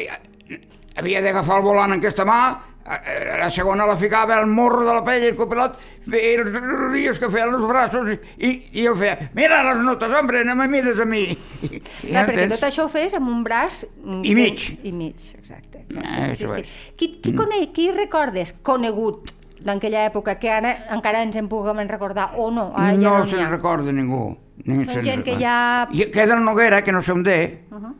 havia 0.97 1.21
d'agafar 1.25 1.61
el 1.61 1.65
volant 1.65 1.93
en 1.95 2.01
aquesta 2.01 2.25
mà, 2.27 2.39
la 2.87 3.49
segona 3.51 3.85
la 3.85 3.97
ficava 3.99 4.37
al 4.37 4.47
morro 4.47 4.85
de 4.87 4.93
la 4.95 5.03
paella 5.03 5.27
i 5.27 5.31
el 5.33 5.39
copilot 5.39 5.73
feia 6.07 6.37
els 6.39 6.53
rios 6.93 7.17
que 7.19 7.27
feien 7.29 7.51
els 7.51 7.65
braços 7.67 8.13
i, 8.13 8.51
i 8.71 8.85
jo 8.85 8.93
feia, 8.95 9.29
mira 9.35 9.59
les 9.67 9.81
notes, 9.83 10.13
hombre, 10.15 10.45
no 10.47 10.55
me 10.55 10.69
mires 10.71 11.01
a 11.03 11.07
mi. 11.09 11.25
I, 11.67 11.81
Clar, 11.81 12.23
perquè 12.29 12.45
entens? 12.45 12.53
tot 12.55 12.67
això 12.69 12.85
ho 12.87 12.91
fes 12.91 13.17
amb 13.17 13.27
un 13.33 13.41
braç... 13.43 13.81
mm, 14.03 14.21
I 14.23 14.35
mig. 14.37 14.67
I 14.87 14.93
mig, 14.95 15.33
exacte. 15.35 15.83
exacte. 15.83 16.07
Ah, 16.07 16.31
sí, 16.39 16.47
sí. 16.47 16.93
Qui, 16.95 17.11
qui, 17.19 17.35
cone, 17.35 17.59
qui 17.75 17.89
recordes 17.91 18.55
conegut 18.63 19.33
d'aquella 19.63 20.05
època 20.09 20.37
que 20.39 20.49
ara 20.51 20.73
encara 20.93 21.21
ens 21.23 21.35
en 21.35 21.47
puguem 21.47 21.77
recordar 21.87 22.31
o 22.37 22.49
no? 22.51 22.71
Ara 22.75 22.91
ja 22.93 22.97
no 22.97 23.17
no, 23.19 23.25
se'n 23.25 23.49
recorda 23.49 23.91
ningú. 23.91 24.35
Ni 24.65 24.83
Són 24.85 25.03
gent 25.03 25.23
que 25.23 25.31
recorda. 25.35 25.39
ja- 25.39 25.87
I 25.91 26.11
queda 26.11 26.33
el 26.35 26.43
Noguera, 26.43 26.81
que 26.83 26.91
no 26.91 27.01
sé 27.01 27.11
on 27.11 27.23
té, 27.23 27.65
Uh 27.71 27.75
-huh. 27.77 27.93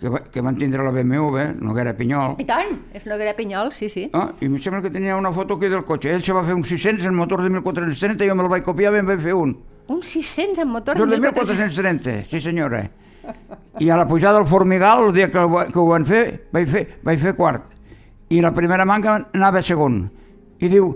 que, 0.00 0.08
va- 0.08 0.22
que 0.30 0.40
van 0.40 0.56
tindre 0.56 0.82
la 0.82 0.90
BMW, 0.90 1.54
Noguera 1.60 1.94
Pinyol, 1.96 2.34
I 2.38 2.44
tant, 2.44 2.80
és 2.92 3.06
Noguera 3.06 3.34
Pinyol, 3.34 3.70
sí, 3.72 3.88
sí. 3.88 4.10
Ah, 4.12 4.32
I 4.40 4.46
em 4.46 4.58
sembla 4.58 4.82
que 4.82 4.90
tenia 4.90 5.16
una 5.16 5.30
foto 5.32 5.54
aquí 5.54 5.68
del 5.68 5.84
cotxe. 5.84 6.12
Ell 6.14 6.22
se 6.24 6.32
va 6.32 6.42
fer 6.42 6.54
un 6.54 6.64
600 6.64 7.04
en 7.06 7.14
motor 7.14 7.42
de 7.42 7.50
1430 7.50 8.24
i 8.24 8.28
jo 8.28 8.34
me'l 8.34 8.48
vaig 8.48 8.62
copiar 8.64 8.92
i 8.94 8.98
em 8.98 9.06
vaig 9.06 9.20
fer 9.20 9.34
un. 9.34 9.56
Un 9.88 10.02
600 10.02 10.58
amb 10.60 10.70
motor 10.72 10.96
de 10.96 11.06
1430, 11.18 12.24
sí 12.28 12.40
senyora. 12.40 12.90
I 13.78 13.90
a 13.90 13.96
la 13.96 14.06
pujada 14.06 14.38
del 14.38 14.46
Formigal, 14.46 15.06
el 15.08 15.12
dia 15.12 15.30
que 15.30 15.38
ho, 15.38 15.66
que 15.66 15.78
ho 15.78 15.86
van 15.86 16.04
fer, 16.06 16.46
vaig 16.52 16.68
fer, 16.68 16.98
vaig 17.02 17.18
fer 17.18 17.34
quart. 17.36 17.62
I 18.30 18.40
la 18.40 18.52
primera 18.52 18.84
manca 18.84 19.28
anava 19.34 19.60
segon. 19.62 20.10
I 20.60 20.68
diu, 20.68 20.90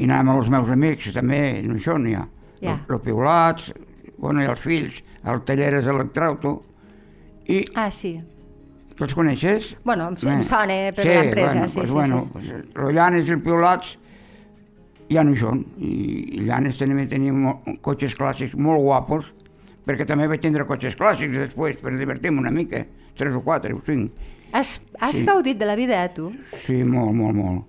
i 0.00 0.04
anàvem 0.08 0.30
amb 0.32 0.40
els 0.40 0.48
meus 0.52 0.70
amics, 0.72 1.10
també, 1.12 1.60
no 1.66 1.74
això 1.76 1.98
n'hi 2.00 2.14
ha. 2.16 2.26
Ja. 2.60 2.74
Els, 2.74 2.90
els 2.90 3.02
piulats, 3.04 3.70
bueno, 4.18 4.42
i 4.42 4.48
els 4.48 4.60
fills, 4.60 5.02
el 5.24 5.42
Talleres 5.48 5.86
Electrauto. 5.86 6.62
I 7.48 7.64
Ah, 7.74 7.90
sí. 7.90 8.14
tu 8.96 9.04
els 9.04 9.14
coneixes? 9.14 9.74
Bueno, 9.84 10.08
em, 10.08 10.16
em 10.28 10.42
sona 10.42 10.74
per 10.94 11.04
l'empresa, 11.04 11.52
bueno, 11.54 11.68
sí, 11.68 11.78
pues, 11.80 11.88
sí, 11.88 11.94
bueno, 11.94 12.22
sí. 12.26 12.30
Pues, 12.32 12.74
los 12.74 12.92
llanes 12.92 13.28
i 13.28 13.32
els 13.32 13.42
piulats 13.42 13.94
ja 15.10 15.24
no 15.24 15.32
hi 15.32 15.36
són. 15.40 15.64
I, 15.78 15.92
i 16.38 16.44
llanes 16.46 16.76
tenim, 16.78 17.00
tenim 17.08 17.40
mo- 17.46 17.60
cotxes 17.82 18.14
clàssics 18.16 18.54
molt 18.56 18.80
guapos, 18.84 19.32
perquè 19.86 20.06
també 20.06 20.28
vaig 20.28 20.40
tindre 20.44 20.64
cotxes 20.68 20.96
clàssics 20.96 21.32
després 21.36 21.76
per 21.80 21.96
divertir-me 21.96 22.38
una 22.40 22.50
mica, 22.52 22.84
tres 23.16 23.34
o 23.34 23.40
quatre 23.40 23.72
o 23.74 23.80
cinc. 23.80 24.12
Has, 24.52 24.80
has 25.00 25.14
Sí. 25.16 25.24
gaudit 25.24 25.58
de 25.58 25.66
la 25.66 25.76
vida, 25.76 26.04
eh, 26.04 26.08
tu? 26.14 26.32
Sí, 26.52 26.82
molt, 26.84 27.12
molt, 27.14 27.34
molt. 27.36 27.64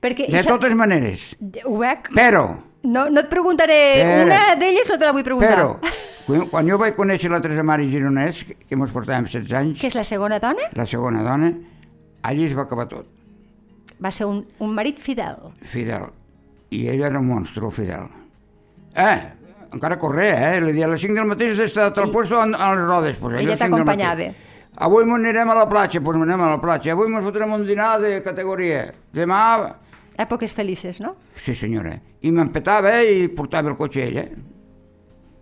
Perquè 0.00 0.28
De 0.30 0.42
totes 0.46 0.74
maneres. 0.78 1.32
Ho 1.64 1.76
veig... 1.80 2.10
Però, 2.14 2.46
No, 2.88 3.08
no 3.10 3.20
et 3.20 3.26
preguntaré, 3.28 3.76
Espera. 3.98 4.24
una 4.24 4.54
d'elles 4.56 4.86
no 4.88 4.96
te 4.96 5.04
la 5.04 5.10
vull 5.12 5.24
preguntar. 5.26 5.50
però, 5.50 5.94
quan, 6.28 6.44
quan 6.48 6.68
jo 6.70 6.76
vaig 6.78 6.94
conèixer 6.94 7.28
la 7.28 7.40
Teresa 7.42 7.64
Mari 7.66 7.88
Gironès, 7.90 8.44
que, 8.46 8.54
que 8.54 8.76
mos 8.78 8.92
portàvem 8.94 9.26
16 9.26 9.52
anys, 9.58 9.80
Que 9.82 9.88
és 9.90 9.96
la 9.98 10.04
segona 10.06 10.38
dona? 10.38 10.68
la 10.78 10.86
segona 10.86 11.24
dona, 11.26 11.50
allí 12.22 12.46
es 12.46 12.54
va 12.56 12.62
acabar 12.62 12.86
tot. 12.88 13.08
Va 14.00 14.12
ser 14.14 14.28
un, 14.30 14.44
un 14.62 14.70
marit 14.72 15.00
fidel. 15.02 15.50
Fidel. 15.66 16.06
I 16.70 16.84
ell 16.94 17.02
era 17.02 17.18
un 17.18 17.26
monstru, 17.26 17.72
Fidel. 17.74 18.06
Eh, 18.94 19.18
encara 19.74 19.98
corria, 19.98 20.54
eh? 20.54 20.60
Li 20.62 20.72
dia 20.78 20.86
a 20.86 20.92
les 20.94 21.02
5 21.02 21.18
del 21.18 21.26
matí 21.26 21.50
has 21.50 21.58
d'estar 21.58 21.90
al 21.90 22.10
puesto 22.14 22.38
en, 22.44 22.54
en 22.54 22.78
les 22.78 22.86
rodes. 22.86 23.16
Pues, 23.18 23.40
Ella 23.42 23.56
a 23.56 23.56
les 23.56 23.58
5 23.58 23.74
del 23.76 23.84
matí. 23.84 23.98
t'acompanyava. 24.06 24.30
Avui 24.86 25.04
m'ho 25.04 25.18
anirem 25.18 25.50
a 25.50 25.58
la 25.58 25.66
platja, 25.68 25.98
doncs 25.98 26.22
anem 26.22 26.46
a 26.46 26.50
la 26.54 26.60
platja. 26.62 26.92
Avui 26.94 27.10
ens 27.10 27.26
fotrem 27.26 27.52
un 27.58 27.66
dinar 27.66 27.98
de 28.00 28.22
categoria. 28.22 28.86
Demà... 29.12 29.42
Èpoques 30.18 30.52
felices, 30.52 30.98
no? 31.00 31.14
Sí, 31.38 31.54
senyora. 31.54 31.94
I 32.26 32.32
m'empetava 32.34 32.96
i 33.06 33.28
portava 33.30 33.70
el 33.70 33.76
cotxe 33.78 34.02
ell, 34.08 34.16
eh? 34.18 34.28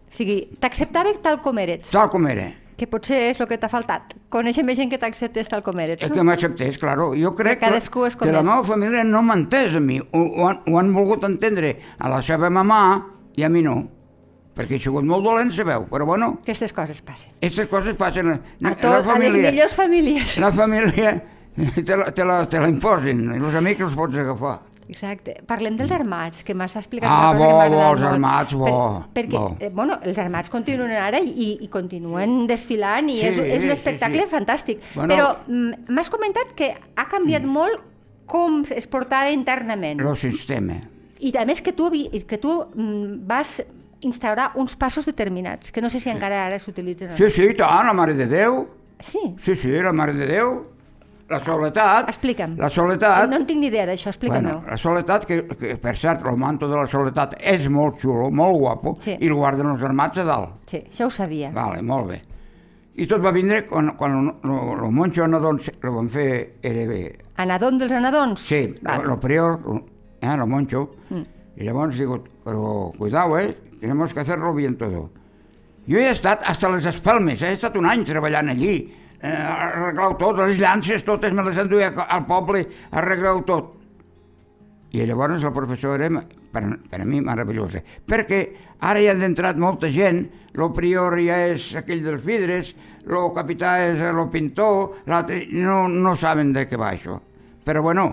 O 0.07 0.15
sigui, 0.17 0.37
t'acceptava 0.61 1.13
tal 1.25 1.41
com 1.45 1.59
eres. 1.59 1.89
Tal 1.91 2.11
com 2.13 2.27
era. 2.29 2.51
Que 2.77 2.85
potser 2.87 3.17
és 3.31 3.39
el 3.41 3.49
que 3.49 3.57
t'ha 3.57 3.71
faltat. 3.73 4.13
Conèixer 4.33 4.61
més 4.69 4.77
gent 4.77 4.91
que 4.93 4.99
t'acceptés 5.01 5.49
tal 5.49 5.63
com 5.65 5.79
eres. 5.81 6.03
No? 6.05 6.13
que 6.13 6.25
m'acceptés, 6.29 6.77
claro. 6.79 7.15
Jo 7.17 7.33
crec 7.35 7.59
Que 7.59 7.71
cadascú 7.71 8.05
és 8.05 8.17
com 8.17 8.29
que 8.29 8.33
la 8.35 8.43
és. 8.43 8.49
meva 8.51 8.63
família 8.69 9.05
no 9.05 9.23
m'ha 9.25 9.37
entès 9.41 9.77
a 9.77 9.81
mi. 9.81 9.97
Ho, 9.99 10.21
ho, 10.21 10.49
han, 10.51 10.61
ho 10.69 10.77
han 10.79 10.93
volgut 10.93 11.25
entendre 11.25 11.73
a 11.99 12.11
la 12.13 12.21
seva 12.23 12.51
mamà 12.53 12.81
i 13.37 13.45
a 13.45 13.49
mi 13.49 13.63
no. 13.65 13.79
Perquè 14.57 14.77
he 14.77 14.81
sigut 14.81 15.05
molt 15.09 15.25
dolent, 15.25 15.51
sabeu. 15.53 15.87
Però 15.89 16.05
bueno, 16.09 16.35
Aquestes 16.45 16.73
coses 16.77 17.01
passen. 17.05 17.33
Aquestes 17.41 17.69
coses 17.73 17.97
passen 17.97 18.29
a, 18.35 18.37
tot, 18.77 18.85
la 18.85 18.95
a 18.97 19.01
les 19.01 19.09
família. 19.09 19.51
millors 19.53 19.75
famílies. 19.77 20.37
La 20.41 20.53
família 20.53 21.17
te 21.87 21.97
la, 21.97 22.11
te 22.13 22.25
la, 22.25 22.41
te 22.51 22.61
la 22.61 22.69
imposin, 22.73 23.23
i 23.35 23.39
els 23.43 23.55
amics 23.59 23.87
els 23.89 23.95
pots 23.99 24.19
agafar. 24.23 24.59
Exacte. 24.87 25.33
Parlem 25.51 25.75
dels 25.75 25.91
armats, 25.91 26.45
que 26.47 26.55
m'has 26.55 26.77
explicat 26.79 27.11
Ah, 27.11 27.33
bo, 27.35 27.49
bo, 27.73 27.81
els 27.91 28.05
armats, 28.07 28.53
bo, 28.55 28.69
Per, 29.11 29.25
perquè, 29.25 29.35
bo. 29.35 29.57
eh, 29.59 29.71
bueno, 29.75 29.97
els 30.07 30.19
armats 30.23 30.53
continuen 30.53 30.93
ara 30.95 31.19
i, 31.19 31.57
i 31.65 31.69
continuen 31.73 32.45
desfilant 32.47 33.09
i 33.11 33.17
Sí, 33.19 33.27
és, 33.33 33.41
és 33.41 33.65
sí, 33.65 33.67
un 33.67 33.75
espectacle 33.75 34.23
sí. 34.23 34.31
fantàstic. 34.31 34.85
Bueno. 34.95 35.09
Però 35.11 35.27
mm, 35.49 35.89
m'has 35.91 36.11
comentat 36.13 36.55
que 36.55 36.71
ha 36.95 37.07
canviat 37.11 37.43
molt 37.43 37.83
com 38.31 38.61
es 38.75 38.87
portava 38.87 39.33
internament. 39.35 40.05
El 40.07 40.17
sistema. 40.19 40.79
I 41.19 41.33
a 41.41 41.45
més 41.49 41.63
que 41.65 41.73
tu, 41.75 41.91
que 41.91 42.39
tu 42.39 42.55
mm, 42.77 43.27
vas 43.27 43.57
instaurar 44.07 44.53
uns 44.55 44.77
passos 44.79 45.07
determinats, 45.09 45.73
que 45.73 45.83
no 45.83 45.91
sé 45.91 45.99
si 45.99 46.11
encara 46.13 46.45
ara 46.47 46.59
s'utilitzen. 46.63 47.11
Sí, 47.17 47.27
sí, 47.33 47.51
tant, 47.59 47.89
la 47.89 47.95
Mare 47.97 48.15
de 48.15 48.27
Déu. 48.31 48.67
Sí? 49.01 49.33
Sí, 49.43 49.57
sí, 49.59 49.73
la 49.83 49.91
Mare 49.97 50.15
de 50.15 50.31
Déu. 50.31 50.55
La 51.29 51.41
soledat. 51.43 52.09
Explica'm. 52.09 52.57
La 52.59 52.69
soledat. 52.71 53.29
No 53.29 53.37
en 53.41 53.47
tinc 53.49 53.59
ni 53.59 53.67
idea 53.67 53.85
d'això, 53.89 54.13
explica-m'ho. 54.13 54.53
Bueno, 54.61 54.71
la 54.71 54.77
soledat, 54.79 55.25
que, 55.27 55.41
que 55.49 55.77
per 55.83 55.97
cert, 55.99 56.23
el 56.25 56.37
manto 56.39 56.69
de 56.71 56.77
la 56.79 56.87
soledat 56.87 57.35
és 57.41 57.67
molt 57.69 57.99
xulo, 57.99 58.29
molt 58.31 58.55
guapo, 58.61 58.97
Sí. 59.03 59.17
i 59.19 59.27
el 59.27 59.35
guarden 59.35 59.73
els 59.73 59.83
armats 59.83 60.19
a 60.19 60.25
dalt. 60.25 60.51
Sí, 60.71 60.85
això 60.89 61.07
ho 61.07 61.11
sabia. 61.11 61.51
Vale, 61.51 61.83
molt 61.83 62.07
bé. 62.13 62.21
I 62.97 63.07
tot 63.07 63.21
va 63.25 63.33
vindre 63.35 63.67
quan, 63.67 63.91
quan 63.99 64.15
el 64.45 64.91
monjo 64.95 65.25
Anadons 65.25 65.67
el 65.83 65.91
van 65.91 66.09
fer, 66.09 66.31
era 66.63 66.87
bé, 66.89 67.03
Anadon 67.37 67.77
dels 67.77 67.93
anadons? 67.93 68.41
Sí, 68.41 68.75
lo 69.05 69.19
prior, 69.21 69.59
eh, 70.23 70.37
lo 70.37 70.47
moncho, 70.47 70.95
Mm. 71.11 71.23
y 71.59 71.65
llavors 71.65 71.99
digo, 71.99 72.23
pero 72.45 72.93
cuidado, 72.97 73.39
eh, 73.39 73.55
tenemos 73.81 74.15
que 74.15 74.21
hacerlo 74.21 74.55
bien 74.55 74.79
todo. 74.79 75.11
Jo 75.87 75.99
he 75.99 76.09
estat 76.11 76.43
hasta 76.47 76.69
les 76.71 76.87
espelmes, 76.87 77.43
eh, 77.43 77.51
he 77.51 77.53
estat 77.53 77.77
un 77.77 77.85
any 77.87 78.05
treballant 78.05 78.49
allí, 78.49 78.95
eh, 79.27 79.55
arreglau 79.69 80.17
tot, 80.21 80.39
les 80.43 80.59
llances 80.61 81.05
totes 81.07 81.35
me 81.35 81.45
les 81.47 81.59
enduia 81.63 81.93
al 82.07 82.27
poble, 82.29 82.65
arreglau 82.91 83.43
tot. 83.49 83.73
I 84.97 85.05
llavors 85.05 85.45
el 85.45 85.53
professor 85.53 86.01
era, 86.01 86.23
per, 86.53 86.63
per 86.89 87.01
a 87.03 87.05
mi, 87.05 87.21
meravellosa, 87.21 87.83
perquè 88.09 88.41
ara 88.87 89.03
hi 89.03 89.09
ha 89.11 89.17
entrat 89.27 89.59
molta 89.61 89.91
gent, 89.93 90.23
lo 90.57 90.71
prior 90.73 91.19
ja 91.21 91.41
és 91.51 91.73
aquell 91.77 92.05
dels 92.05 92.23
vidres, 92.25 92.71
lo 93.11 93.29
capità 93.37 93.77
és 93.91 94.01
el 94.01 94.23
pintor, 94.33 95.03
l'altre, 95.11 95.43
no, 95.53 95.85
no 95.91 96.15
saben 96.17 96.55
de 96.57 96.65
què 96.71 96.79
va 96.81 96.95
això. 96.95 97.19
Però 97.67 97.83
bueno, 97.83 98.07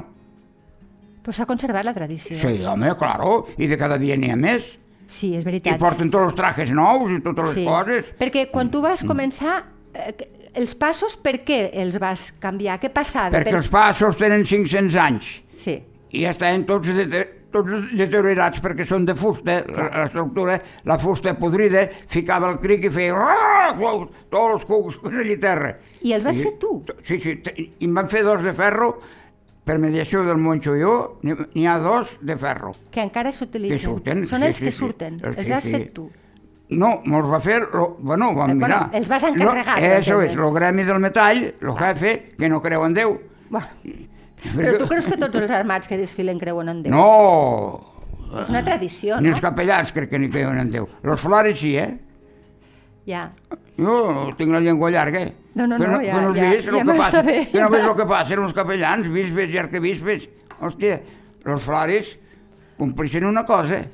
Però 1.24 1.32
s'ha 1.32 1.46
conservat 1.48 1.86
la 1.88 1.94
tradició. 1.96 2.36
Sí, 2.36 2.58
home, 2.68 2.90
claro, 3.00 3.46
i 3.56 3.70
de 3.72 3.78
cada 3.80 3.96
dia 4.02 4.18
n'hi 4.20 4.34
ha 4.34 4.36
més. 4.36 4.74
Sí, 5.08 5.34
és 5.38 5.44
I 5.44 5.48
veritat. 5.48 5.80
porten 5.80 6.10
tots 6.12 6.32
els 6.32 6.36
trajes 6.36 6.74
nous 6.76 7.14
i 7.16 7.22
totes 7.24 7.48
les 7.48 7.60
sí. 7.62 7.64
coses. 7.68 8.10
Perquè 8.20 8.50
quan 8.52 8.72
tu 8.74 8.82
vas 8.84 9.06
començar, 9.08 9.62
eh, 9.94 10.12
els 10.56 10.76
passos, 10.76 11.16
per 11.18 11.40
què 11.46 11.70
els 11.74 11.98
vas 12.00 12.32
canviar? 12.40 12.80
Què 12.82 12.90
passava? 12.94 13.32
Perquè 13.38 13.52
Per- 13.52 13.62
els 13.62 13.70
passos 13.70 14.18
tenen 14.18 14.44
500 14.46 14.96
anys 14.96 15.42
Sí, 15.58 15.78
i 16.12 16.22
ja 16.26 16.32
estaven 16.32 16.66
tots 16.66 16.88
de, 16.94 17.24
tots 17.54 17.70
deteriorats 17.94 18.60
perquè 18.62 18.86
són 18.90 19.06
de 19.06 19.14
fusta, 19.16 19.64
la- 19.68 19.90
l'estructura, 20.04 20.60
la 20.86 20.98
fusta 21.00 21.36
podrida, 21.38 21.88
ficava 22.08 22.50
el 22.52 22.58
cric 22.60 22.86
i 22.86 22.90
feia 22.90 23.14
tots 23.78 24.54
els 24.54 24.66
cucs 24.66 24.98
per 25.02 25.12
allà 25.14 25.36
a 25.36 25.40
terra. 25.40 25.74
I 26.02 26.14
els 26.18 26.24
vas 26.26 26.40
fer 26.42 26.56
tu? 26.60 26.84
Sí, 27.02 27.20
sí, 27.20 27.36
i 27.58 27.86
em 27.86 27.94
van 27.96 28.10
fer 28.10 28.24
dos 28.26 28.42
de 28.44 28.54
ferro, 28.58 28.90
per 29.64 29.78
mediació 29.80 30.26
del 30.28 30.38
Monxo 30.44 30.74
i 30.76 30.82
jo, 30.82 30.96
n'hi 31.24 31.68
ha 31.72 31.78
dos 31.80 32.18
de 32.22 32.36
ferro. 32.36 32.74
Que 32.92 33.06
encara 33.06 33.32
s'utilitzen. 33.32 33.78
Que 33.78 33.84
surten, 33.86 34.26
Són 34.28 34.42
sí, 34.44 34.48
els 34.50 34.58
sí, 34.58 34.66
que 34.66 34.72
sí. 34.74 34.78
surten. 34.78 35.14
Els- 35.24 35.38
Els 35.38 35.48
sí, 35.48 35.54
has 35.54 35.64
sí. 35.64 35.72
fet 35.72 35.94
tu. 35.96 36.10
No, 36.78 37.02
me'ls 37.06 37.30
va 37.32 37.40
fer, 37.40 37.62
lo, 37.74 37.98
bueno, 38.00 38.34
vam 38.36 38.52
Eh, 38.52 38.56
bueno, 38.56 38.66
mirar. 38.66 38.90
els 38.94 39.08
vas 39.10 39.24
encarregar, 39.24 39.80
Lo, 39.80 39.86
eso 39.98 40.22
és, 40.22 40.34
el 40.34 40.54
gremi 40.54 40.84
del 40.84 41.00
metall, 41.00 41.44
el 41.62 41.70
Ah. 41.70 41.76
jefe, 41.80 42.30
que 42.38 42.50
no 42.50 42.62
creu 42.62 42.86
en 42.86 42.94
Déu. 42.94 43.20
Bueno, 43.50 43.68
però 44.56 44.78
tu 44.78 44.88
creus 44.88 45.06
que 45.08 45.18
tots 45.18 45.36
els 45.36 45.52
armats 45.52 45.88
que 45.88 45.98
desfilen 45.98 46.40
creuen 46.40 46.70
en 46.70 46.84
Déu? 46.84 46.92
No, 46.92 47.82
És 48.42 48.50
una 48.50 48.64
tradició, 48.64 49.20
ni 49.22 49.28
no? 49.30 49.36
els 49.36 49.42
capellans 49.42 49.92
crec 49.94 50.10
que 50.10 50.20
ni 50.20 50.30
creuen 50.30 50.58
en 50.58 50.72
Déu. 50.72 50.88
Los 51.04 51.22
flores 51.22 51.60
sí, 51.60 51.78
eh? 51.78 52.00
Ja. 53.06 53.32
Jo 53.78 54.34
tinc 54.38 54.52
la 54.52 54.60
llengua 54.60 54.90
llarga. 54.92 55.20
eh? 55.22 55.34
No, 55.56 55.68
no, 55.68 55.78
que 55.78 55.88
no, 55.88 56.00
que 56.00 56.06
ja- 56.12 56.22
no 56.22 56.34
ja- 56.34 56.42
ves 56.42 56.66
ja 56.66 56.72
el 56.72 56.86
que 56.88 56.94
passa, 56.94 57.22
bé. 57.22 57.48
Que 57.52 57.60
no 57.62 57.70
ves 57.70 57.86
el 57.86 57.96
que 57.96 58.06
passa 58.06 58.34
amb 58.34 58.44
els 58.46 58.54
capellans, 58.54 59.08
bisbes 59.12 59.50
i 59.52 59.58
arquebisbes. 59.58 60.30
Hòstia, 60.62 61.02
los 61.44 61.62
flores 61.62 62.18
complixen 62.78 63.26
una 63.26 63.46
cosa. 63.46 63.86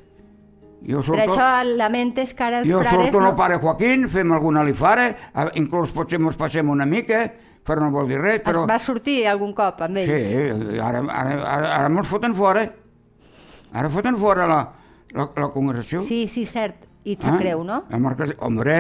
Jo 0.80 1.02
Per 1.02 1.04
surto, 1.04 1.24
això 1.34 1.76
lamentes 1.76 2.32
que 2.34 2.44
ara 2.46 2.60
els 2.62 2.70
jo 2.70 2.80
frares... 2.80 3.02
surto 3.10 3.18
amb 3.20 3.26
no... 3.26 3.30
el 3.34 3.36
pare 3.36 3.58
Joaquín, 3.60 4.08
fem 4.10 4.32
alguna 4.32 4.62
alifara, 4.64 5.10
inclús 5.60 5.92
potser 5.92 6.20
mos 6.24 6.38
passem 6.40 6.70
una 6.72 6.86
mica, 6.88 7.26
però 7.68 7.84
no 7.84 7.92
vol 7.92 8.08
dir 8.08 8.20
res, 8.22 8.40
però... 8.46 8.64
Va 8.70 8.78
sortir 8.80 9.26
algun 9.28 9.52
cop 9.54 9.82
amb 9.86 10.00
ell? 10.00 10.08
Sí, 10.08 10.78
ara, 10.80 11.02
ara, 11.04 11.34
ara, 11.44 11.74
ara 11.82 11.90
mos 11.92 12.08
foten 12.08 12.34
fora. 12.38 12.64
Ara 13.76 13.90
foten 13.92 14.16
fora 14.18 14.48
la, 14.50 14.60
la, 15.14 15.26
la 15.36 15.50
congregació. 15.54 16.02
Sí, 16.08 16.24
sí, 16.32 16.46
cert. 16.50 16.88
I 17.04 17.14
et 17.16 17.26
Ah, 17.28 17.36
greu, 17.40 17.62
no? 17.64 17.84
La 17.90 18.00
marca... 18.00 18.26
Hombre, 18.46 18.78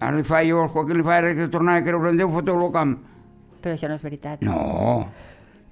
ara 0.00 0.16
li 0.16 0.24
fa 0.28 0.42
jo 0.44 0.60
al 0.62 0.68
Joaquín, 0.72 0.98
li 1.00 1.06
fa 1.06 1.20
que 1.34 1.48
tornava 1.52 1.80
a 1.80 1.84
creure 1.86 2.12
en 2.12 2.20
Déu, 2.20 2.30
foteu-lo 2.32 2.68
camp. 2.74 2.98
Però 3.64 3.74
això 3.74 3.88
no 3.88 3.96
és 3.96 4.04
veritat. 4.04 4.44
No, 4.44 5.08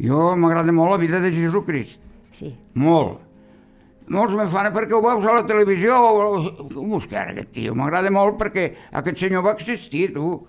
jo 0.00 0.32
m'agrada 0.40 0.72
molt 0.72 0.94
la 0.94 0.98
vida 1.00 1.20
de 1.20 1.30
Jesucrist, 1.36 2.00
Sí. 2.32 2.54
molt. 2.74 3.20
Molts 4.08 4.34
me 4.34 4.46
fan 4.50 4.72
perquè 4.74 4.92
ho 4.96 5.02
veus 5.02 5.24
a 5.26 5.34
la 5.40 5.46
televisió, 5.46 5.96
o- 5.96 6.40
ho 6.42 6.86
buscar 6.90 7.28
aquest 7.30 7.52
tio, 7.52 7.74
m'agrada 7.74 8.10
molt 8.10 8.36
perquè 8.40 8.72
aquest 8.92 9.16
senyor 9.18 9.44
va 9.44 9.52
existir, 9.52 10.12
tu. 10.14 10.46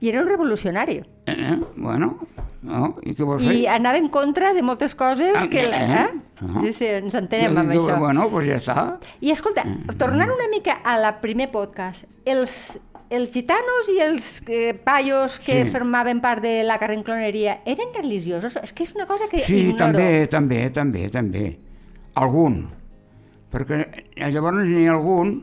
I 0.00 0.08
era 0.08 0.22
un 0.22 0.28
revolucionari. 0.28 0.98
Eh, 1.26 1.32
eh? 1.36 1.58
Bueno, 1.76 2.18
no? 2.62 2.96
i 3.02 3.12
què 3.14 3.24
vols 3.26 3.44
fer? 3.44 3.54
I 3.54 3.66
anava 3.68 3.98
en 3.98 4.08
contra 4.08 4.54
de 4.54 4.62
moltes 4.62 4.94
coses 4.94 5.34
Ah, 5.36 5.46
que... 5.48 5.60
eh? 5.60 5.70
Eh? 5.74 6.06
Ah. 6.40 6.60
Sí, 6.64 6.72
sí, 6.72 6.86
ens 6.86 7.14
entenem 7.14 7.58
amb 7.60 7.70
això. 7.74 7.98
Bueno, 8.00 8.28
doncs 8.32 8.46
ja 8.48 8.56
està. 8.56 8.98
I 9.20 9.30
escolta, 9.34 9.66
tornant 9.98 10.30
una 10.32 10.48
mica 10.48 10.78
a 10.84 10.96
la 10.96 11.18
primer 11.20 11.50
podcast, 11.52 12.06
els, 12.24 12.78
els 13.10 13.30
gitanos 13.34 13.90
i 13.92 13.98
els 14.00 14.30
eh, 14.48 14.72
paios 14.72 15.38
que 15.44 15.64
Sí. 15.66 15.70
formaven 15.70 16.22
part 16.24 16.40
de 16.42 16.62
la 16.64 16.78
carrencloneria 16.78 17.58
eren 17.66 17.92
religiosos? 17.94 18.56
És 18.56 18.72
que 18.72 18.84
és 18.84 18.94
una 18.94 19.04
cosa 19.04 19.28
que 19.28 19.38
Sí, 19.38 19.66
ignoro. 19.68 19.84
també, 19.84 20.26
també, 20.28 20.70
també, 20.70 21.08
també. 21.10 21.58
Algun. 22.20 22.60
Perquè 23.50 23.80
eh, 24.14 24.28
llavors 24.30 24.60
n'hi 24.66 24.86
ha 24.86 24.94
algun 24.94 25.34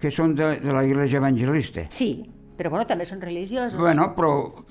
que 0.00 0.10
són 0.12 0.34
de, 0.36 0.54
de 0.62 0.72
la 0.72 0.84
iglesia 0.86 1.18
evangelista. 1.20 1.86
Sí, 1.92 2.10
però 2.56 2.70
bueno, 2.72 2.86
també 2.88 3.04
són 3.08 3.20
religiosos. 3.20 3.76
Bueno, 3.80 4.10
però 4.16 4.30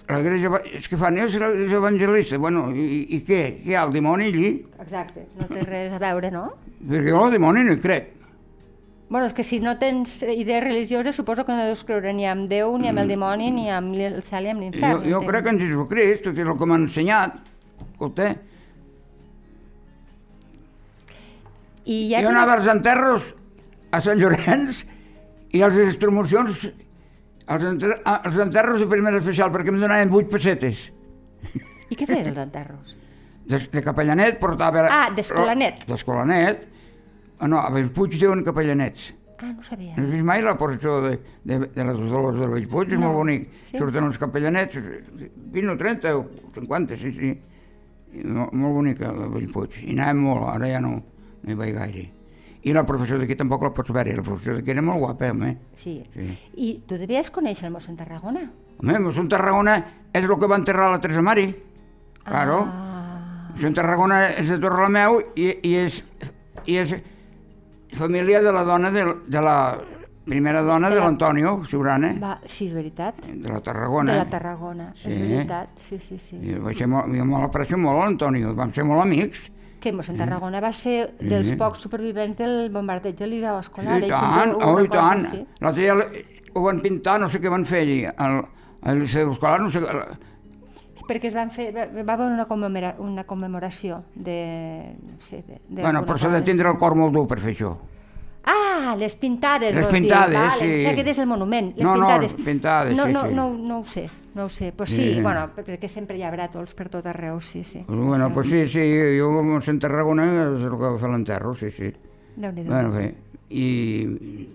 la 0.09 0.19
iglesia, 0.21 0.61
és 0.79 0.87
que 0.89 0.97
fan, 0.97 1.17
és 1.21 1.35
la 1.41 1.51
iglesia 1.53 1.77
evangelista, 1.81 2.39
bueno, 2.41 2.67
i, 2.73 3.03
i 3.17 3.21
què? 3.25 3.41
Què 3.61 3.69
hi 3.71 3.75
ha, 3.77 3.83
el 3.85 3.93
dimoni 3.93 4.31
allí? 4.31 4.51
Exacte, 4.81 5.27
no 5.37 5.45
té 5.51 5.61
res 5.65 5.93
a 5.93 6.01
veure, 6.01 6.31
no? 6.33 6.47
Perquè 6.81 7.13
jo 7.13 7.23
el 7.27 7.35
dimoni 7.37 7.65
no 7.67 7.75
hi 7.77 7.81
crec. 7.83 8.11
Bueno, 9.05 9.27
és 9.29 9.35
que 9.37 9.43
si 9.45 9.59
no 9.61 9.75
tens 9.77 10.15
idees 10.25 10.63
religioses, 10.65 11.13
suposo 11.13 11.45
que 11.45 11.53
no 11.53 11.67
deus 11.67 11.83
creure 11.85 12.09
ni 12.17 12.25
amb 12.25 12.49
Déu, 12.49 12.71
ni 12.81 12.89
amb 12.89 13.03
el 13.03 13.11
dimoni, 13.13 13.51
ni 13.53 13.67
amb 13.69 13.93
el 13.93 14.17
cel 14.25 14.47
ni 14.47 14.53
amb 14.55 14.63
Jo, 14.63 14.65
l'infern. 14.71 15.03
jo 15.05 15.19
entenc. 15.19 15.29
crec 15.29 15.49
en 15.51 15.59
Jesucrist, 15.61 16.23
que 16.33 16.41
és 16.41 16.47
el 16.49 16.57
que 16.57 16.65
m'ha 16.65 16.79
ensenyat. 16.81 17.37
Escolta, 17.91 18.31
I 21.85 21.97
ja 22.11 22.21
jo 22.25 22.29
anava 22.31 22.55
als 22.57 22.67
enterros 22.71 23.31
a 23.93 24.01
Sant 24.01 24.17
Llorenç 24.19 24.83
i 25.55 25.61
a 25.63 25.69
les 25.71 25.91
extremocions, 25.93 26.65
als, 27.47 27.63
enter, 27.69 27.91
als 28.03 28.37
enterros 28.41 28.81
de 28.81 28.87
primera 28.91 29.19
especial, 29.21 29.51
perquè 29.53 29.71
em 29.71 29.77
donaven 29.79 30.09
vuit 30.11 30.29
pessetes. 30.31 30.87
I 31.89 31.95
què 31.95 32.07
feies 32.09 32.27
als 32.31 32.41
enterros? 32.41 32.95
De, 33.45 33.59
de 33.71 33.83
capellanet 33.85 34.39
portava... 34.41 34.87
Ah, 34.89 35.11
d'escolanet. 35.13 35.83
D'escolanet. 35.87 36.63
Ah, 37.37 37.47
no, 37.51 37.59
a 37.61 37.69
Bellpuig 37.69 38.15
diuen 38.17 38.41
capellanets. 38.43 39.11
Ah, 39.37 39.51
no 39.51 39.61
sabia. 39.61 39.93
No 39.97 40.05
has 40.07 40.11
vist 40.15 40.25
mai 40.25 40.41
la 40.41 40.55
processó 40.57 40.97
de, 41.03 41.17
de, 41.45 41.59
de 41.75 41.83
les 41.85 41.97
dolors 42.09 42.39
del 42.39 42.49
Bellpuig? 42.55 42.93
És 42.95 42.97
No. 42.97 43.09
molt 43.11 43.19
bonic. 43.21 43.49
Sí? 43.69 43.77
Surten 43.77 44.07
els 44.09 44.17
capellanets, 44.17 44.79
20 44.79 45.73
o 45.75 45.77
30 45.77 46.15
o 46.17 46.23
50, 46.55 46.97
sí, 46.97 47.11
sí. 47.13 47.33
Molt, 48.25 48.53
molt 48.55 48.73
bonica, 48.79 49.11
la 49.13 49.27
Bellpuig. 49.29 49.77
I 49.85 49.93
anàvem 49.93 50.23
molt, 50.25 50.47
ara 50.55 50.71
ja 50.71 50.79
no, 50.81 50.95
no 51.45 51.51
hi 51.53 51.55
vaig 51.59 51.73
gaire. 51.77 52.05
I 52.65 52.73
la 52.73 52.81
professora 52.83 53.21
d'aquí 53.21 53.35
tampoc 53.37 53.61
la 53.61 53.69
pots 53.77 53.91
veure, 53.93 54.15
la 54.17 54.23
professora 54.25 54.57
d'aquí 54.57 54.71
era 54.73 54.81
molt 54.81 54.97
guapa, 54.99 55.29
home. 55.31 55.51
Sí. 55.77 55.99
Sí. 56.15 56.27
I 56.57 56.69
tu 56.89 56.97
devies 56.97 57.29
conèixer 57.29 57.67
el 57.69 57.73
mossèn 57.75 57.95
Tarragona? 57.99 58.41
Home, 58.81 58.99
Mossèn 59.05 59.29
Tarragona 59.29 59.75
és 60.11 60.23
el 60.25 60.33
que 60.39 60.47
va 60.49 60.57
enterrar 60.57 60.89
la 60.91 60.99
Teresa 60.99 61.21
Mari. 61.21 61.45
Claro. 62.25 62.63
Ah, 62.65 63.51
Mossèn 63.53 63.75
Tarragona 63.77 64.23
és 64.33 64.49
de 64.49 64.57
Torrelameu 64.59 65.21
i, 65.37 65.51
i, 65.61 65.75
és, 65.85 66.01
i 66.65 66.79
és 66.81 66.95
família 67.95 68.41
de 68.41 68.51
la 68.51 68.63
dona 68.67 68.89
de, 68.91 69.05
de 69.27 69.41
la 69.45 69.77
primera 70.25 70.63
dona 70.65 70.89
De 70.89 70.95
de 70.95 70.99
la- 71.01 71.05
l'Antonio 71.05 71.61
Sobrana, 71.69 72.15
va, 72.19 72.39
sí, 72.49 72.65
és 72.65 72.73
veritat. 72.73 73.21
de 73.23 73.47
la 73.47 73.61
Tarragona. 73.61 74.11
De 74.11 74.17
la 74.17 74.29
Tarragona, 74.29 74.87
Sí. 74.97 75.11
és 75.11 75.19
veritat. 75.21 75.69
Sí, 75.79 75.99
sí, 75.99 76.17
sí. 76.17 76.35
I 76.41 76.55
vaig 76.59 76.75
ser 76.81 76.87
molt, 76.87 77.13
jo 77.13 77.23
molt 77.29 77.45
aprecio 77.45 77.77
molt 77.77 77.99
l'Antonio, 78.01 78.55
vam 78.55 78.73
ser 78.73 78.83
molt 78.83 79.01
amics. 79.05 79.51
Que 79.85 79.91
mossèn 79.93 80.17
Tarragona 80.17 80.57
va 80.63 80.71
ser 80.73 81.11
dels 81.19 81.51
Sí. 81.51 81.55
pocs 81.59 81.83
supervivents 81.85 82.37
del 82.39 82.71
bombardeig 82.73 83.15
de 83.19 83.27
Sí, 83.29 83.41
Escolar. 83.59 83.99
i 84.01 84.09
Això 84.09 84.19
tant, 84.19 84.55
oh, 84.57 84.79
i 84.81 84.87
tant. 84.89 85.25
sí. 85.29 85.45
L'altre 85.61 85.83
dia 85.83 85.93
ho 86.55 86.61
van 86.63 86.79
pintar, 86.81 87.19
no 87.19 87.29
sé 87.29 87.39
què 87.39 87.49
van 87.51 87.65
fer 87.65 87.81
allí, 87.83 88.05
al, 88.05 88.39
al 88.81 88.99
Liceu 88.99 89.31
Escolar, 89.31 89.61
no 89.61 89.69
sé... 89.69 89.81
Perquè 91.05 91.27
es 91.29 91.35
van 91.35 91.51
fer, 91.51 91.67
va, 91.71 91.85
va 92.01 92.13
haver 92.15 92.25
una, 92.31 92.45
commemora, 92.49 92.95
una 92.97 93.23
commemoració 93.29 94.03
de... 94.15 94.95
No 95.03 95.19
sé, 95.19 95.43
de, 95.45 95.59
de 95.69 95.81
Bueno, 95.83 96.01
però 96.03 96.17
s'ha 96.17 96.29
de 96.33 96.41
tindre 96.41 96.67
el 96.71 96.79
cor 96.81 96.95
molt 96.97 97.13
dur 97.13 97.27
per 97.29 97.37
fer 97.43 97.53
això. 97.53 97.75
Ah, 98.47 98.95
les 98.97 99.15
pintades, 99.15 99.73
Les 99.73 99.83
vols 99.83 99.93
dir. 99.93 100.01
pintades, 100.03 100.37
vale, 100.37 100.59
sí. 100.59 100.65
Sigui, 100.67 100.85
aquest 100.91 101.07
és 101.15 101.19
el 101.19 101.25
monument, 101.27 101.71
les 101.75 101.83
No, 101.83 101.95
no, 101.95 102.05
pintades. 102.05 102.35
pintades, 102.35 102.95
no, 102.95 103.05
sí, 103.07 103.13
no, 103.13 103.23
sí. 103.27 103.33
No, 103.33 103.49
no 103.57 103.79
ho 103.79 103.85
sé, 103.85 104.09
no 104.35 104.43
ho 104.45 104.49
sé. 104.49 104.71
Pues 104.71 104.89
sí, 104.91 105.15
Sí. 105.15 105.21
bueno, 105.21 105.49
perquè 105.55 105.87
sempre 105.89 106.17
hi 106.17 106.21
ha 106.23 106.31
bràtols 106.31 106.75
per 106.75 106.87
tot 106.89 107.05
arreu, 107.07 107.41
sí, 107.41 107.63
sí. 107.63 107.83
Bueno, 107.87 108.31
pues 108.33 108.47
sí, 108.49 108.67
sí, 108.67 109.17
jo 109.19 109.31
a 109.57 109.61
Sant 109.61 109.79
Tarragona 109.81 110.25
és 110.55 110.61
el 110.61 110.69
que 110.69 110.77
va 110.77 110.97
fer 110.99 111.09
l'enterro, 111.09 111.55
sí, 111.55 111.71
sí. 111.71 111.91
Déu-n'hi-do. 112.35 112.69
Bueno, 112.69 112.91
bé, 112.91 113.15
i, 113.49 114.47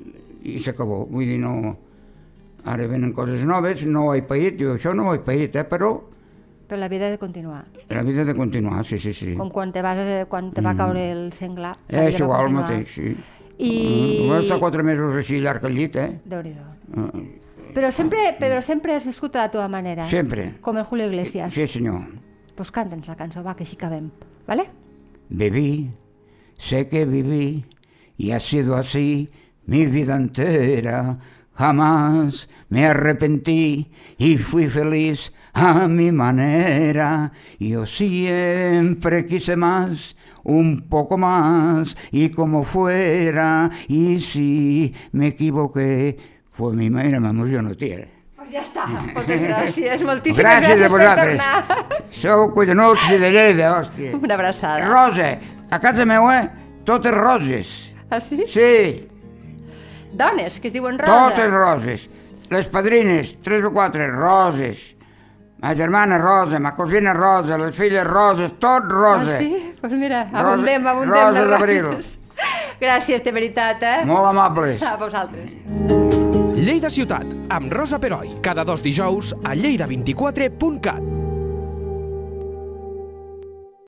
i 0.44 0.58
s'acabó, 0.62 1.06
vull 1.06 1.24
dir, 1.26 1.38
no... 1.40 1.76
Ara 2.64 2.84
venen 2.86 3.14
coses 3.16 3.40
noves, 3.48 3.86
no 3.88 4.02
ho 4.10 4.14
he 4.14 4.20
paït, 4.22 4.58
jo 4.60 4.74
això 4.76 4.92
no 4.94 5.08
ho 5.08 5.14
he 5.14 5.20
paït, 5.24 5.56
eh, 5.56 5.64
però 5.64 5.94
Però 6.68 6.78
la 6.78 6.88
vida 6.88 7.06
ha 7.06 7.10
de 7.10 7.18
continuar. 7.18 7.64
la 7.88 8.02
vida 8.04 8.20
ha 8.22 8.24
de 8.26 8.34
continuar, 8.36 8.84
sí, 8.86 8.98
sí, 8.98 9.12
sí. 9.14 9.34
Com 9.34 9.48
quan 9.50 9.72
te, 9.72 9.80
vas, 9.82 9.96
quan 10.28 10.52
te 10.52 10.60
va 10.60 10.76
caure 10.76 11.10
el 11.10 11.32
senglar. 11.32 11.78
la 11.88 12.04
Eh, 12.04 12.10
és 12.12 12.20
igual 12.20 12.46
el 12.46 12.52
mateix, 12.52 12.88
sí. 12.94 13.16
I... 13.60 14.24
Mm, 14.24 14.30
Va 14.30 14.40
estar 14.40 14.58
quatre 14.62 14.82
mesos 14.86 15.14
així 15.20 15.40
llarg 15.44 15.64
al 15.68 15.74
llit, 15.76 15.96
eh? 16.00 16.08
Déu-n'hi-do. 16.24 16.66
Mm, 16.96 17.26
Però 17.74 17.90
sempre, 17.94 18.32
però 18.40 18.58
sempre 18.64 18.96
has 18.96 19.04
viscut 19.06 19.36
a 19.36 19.44
la 19.44 19.50
teva 19.52 19.68
manera. 19.70 20.06
Sempre. 20.10 20.48
Com 20.64 20.80
el 20.80 20.84
Julio 20.88 21.06
Iglesias. 21.06 21.52
Sí, 21.54 21.68
senyor. 21.70 22.00
Pues 22.58 22.72
canta'ns 22.74 23.06
la 23.06 23.14
cançó, 23.16 23.44
va, 23.46 23.54
que 23.54 23.62
així 23.62 23.76
acabem. 23.78 24.08
¿Vale? 24.48 24.64
Viví, 25.28 25.90
sé 26.58 26.88
que 26.88 27.04
viví, 27.06 27.64
y 28.18 28.32
ha 28.32 28.40
sido 28.40 28.74
así 28.76 29.30
mi 29.66 29.86
vida 29.86 30.16
entera. 30.16 31.18
Jamás 31.54 32.48
me 32.70 32.86
arrepentí 32.86 33.90
y 34.18 34.36
fui 34.38 34.68
feliz 34.68 35.32
a 35.54 35.88
mi 35.88 36.10
manera. 36.12 37.32
Yo 37.58 37.86
siempre 37.86 39.26
quise 39.26 39.56
más, 39.56 40.16
un 40.44 40.88
poco 40.88 41.16
más, 41.18 41.96
y 42.10 42.30
como 42.30 42.64
fuera. 42.64 43.70
Y 43.88 44.20
si 44.20 44.94
me 45.12 45.28
equivoqué, 45.28 46.16
fue 46.52 46.72
mi 46.74 46.90
manera, 46.90 47.20
m'emociono, 47.20 47.74
tia. 47.74 48.06
Pues 48.40 48.50
ja 48.54 48.62
està. 48.64 48.86
Moltes 49.14 49.40
gràcies. 49.42 50.02
Moltíssimes 50.02 50.40
Gràcies 50.40 50.80
gràcies, 50.80 50.82
a 50.82 50.88
vosaltres. 50.88 51.36
per 51.38 51.66
tornar. 51.68 52.06
Sou 52.10 52.46
collonuts 52.54 53.10
i 53.12 53.18
de 53.20 53.28
Lleida, 53.30 53.68
hòstia. 53.78 54.14
Una 54.24 54.34
abraçada. 54.34 54.86
Rosa, 54.88 55.28
a 55.70 55.78
casa 55.78 56.06
meva, 56.08 56.38
totes 56.88 57.12
roses. 57.14 57.74
Ah, 58.10 58.18
sí? 58.20 58.42
Sí, 58.48 59.06
Dones, 60.12 60.58
que 60.58 60.68
es 60.68 60.74
diuen 60.74 60.98
Rosa. 60.98 61.12
totes 61.30 61.50
roses. 61.52 62.08
Les 62.50 62.66
padrines, 62.68 63.36
tres 63.44 63.62
o 63.62 63.70
quatre, 63.72 64.08
roses. 64.10 64.96
Ma 65.60 65.74
germana 65.74 66.16
rosa, 66.18 66.58
ma 66.58 66.72
cosina 66.74 67.12
rosa, 67.12 67.58
les 67.58 67.74
filles 67.76 68.04
roses, 68.06 68.54
tot 68.58 68.84
rosa. 68.88 69.34
Ah, 69.34 69.38
sí? 69.38 69.74
pues 69.80 69.92
mira, 69.92 70.24
Rosa- 70.32 70.52
abundem, 70.52 70.86
abundem. 70.86 71.10
Rosa 71.10 71.44
d'Abril. 71.46 71.84
Gràcies, 72.80 73.22
de 73.22 73.32
veritat, 73.32 73.82
eh? 73.82 74.04
Molt 74.08 74.24
amables. 74.30 74.82
A 74.82 74.96
vosaltres. 74.96 75.52
Lleida 76.56 76.88
Ciutat, 76.90 77.26
amb 77.52 77.72
Rosa 77.72 77.98
Peroi, 78.00 78.38
cada 78.40 78.64
dos 78.64 78.82
dijous 78.82 79.34
a 79.44 79.52
lleida24.cat. 79.54 81.19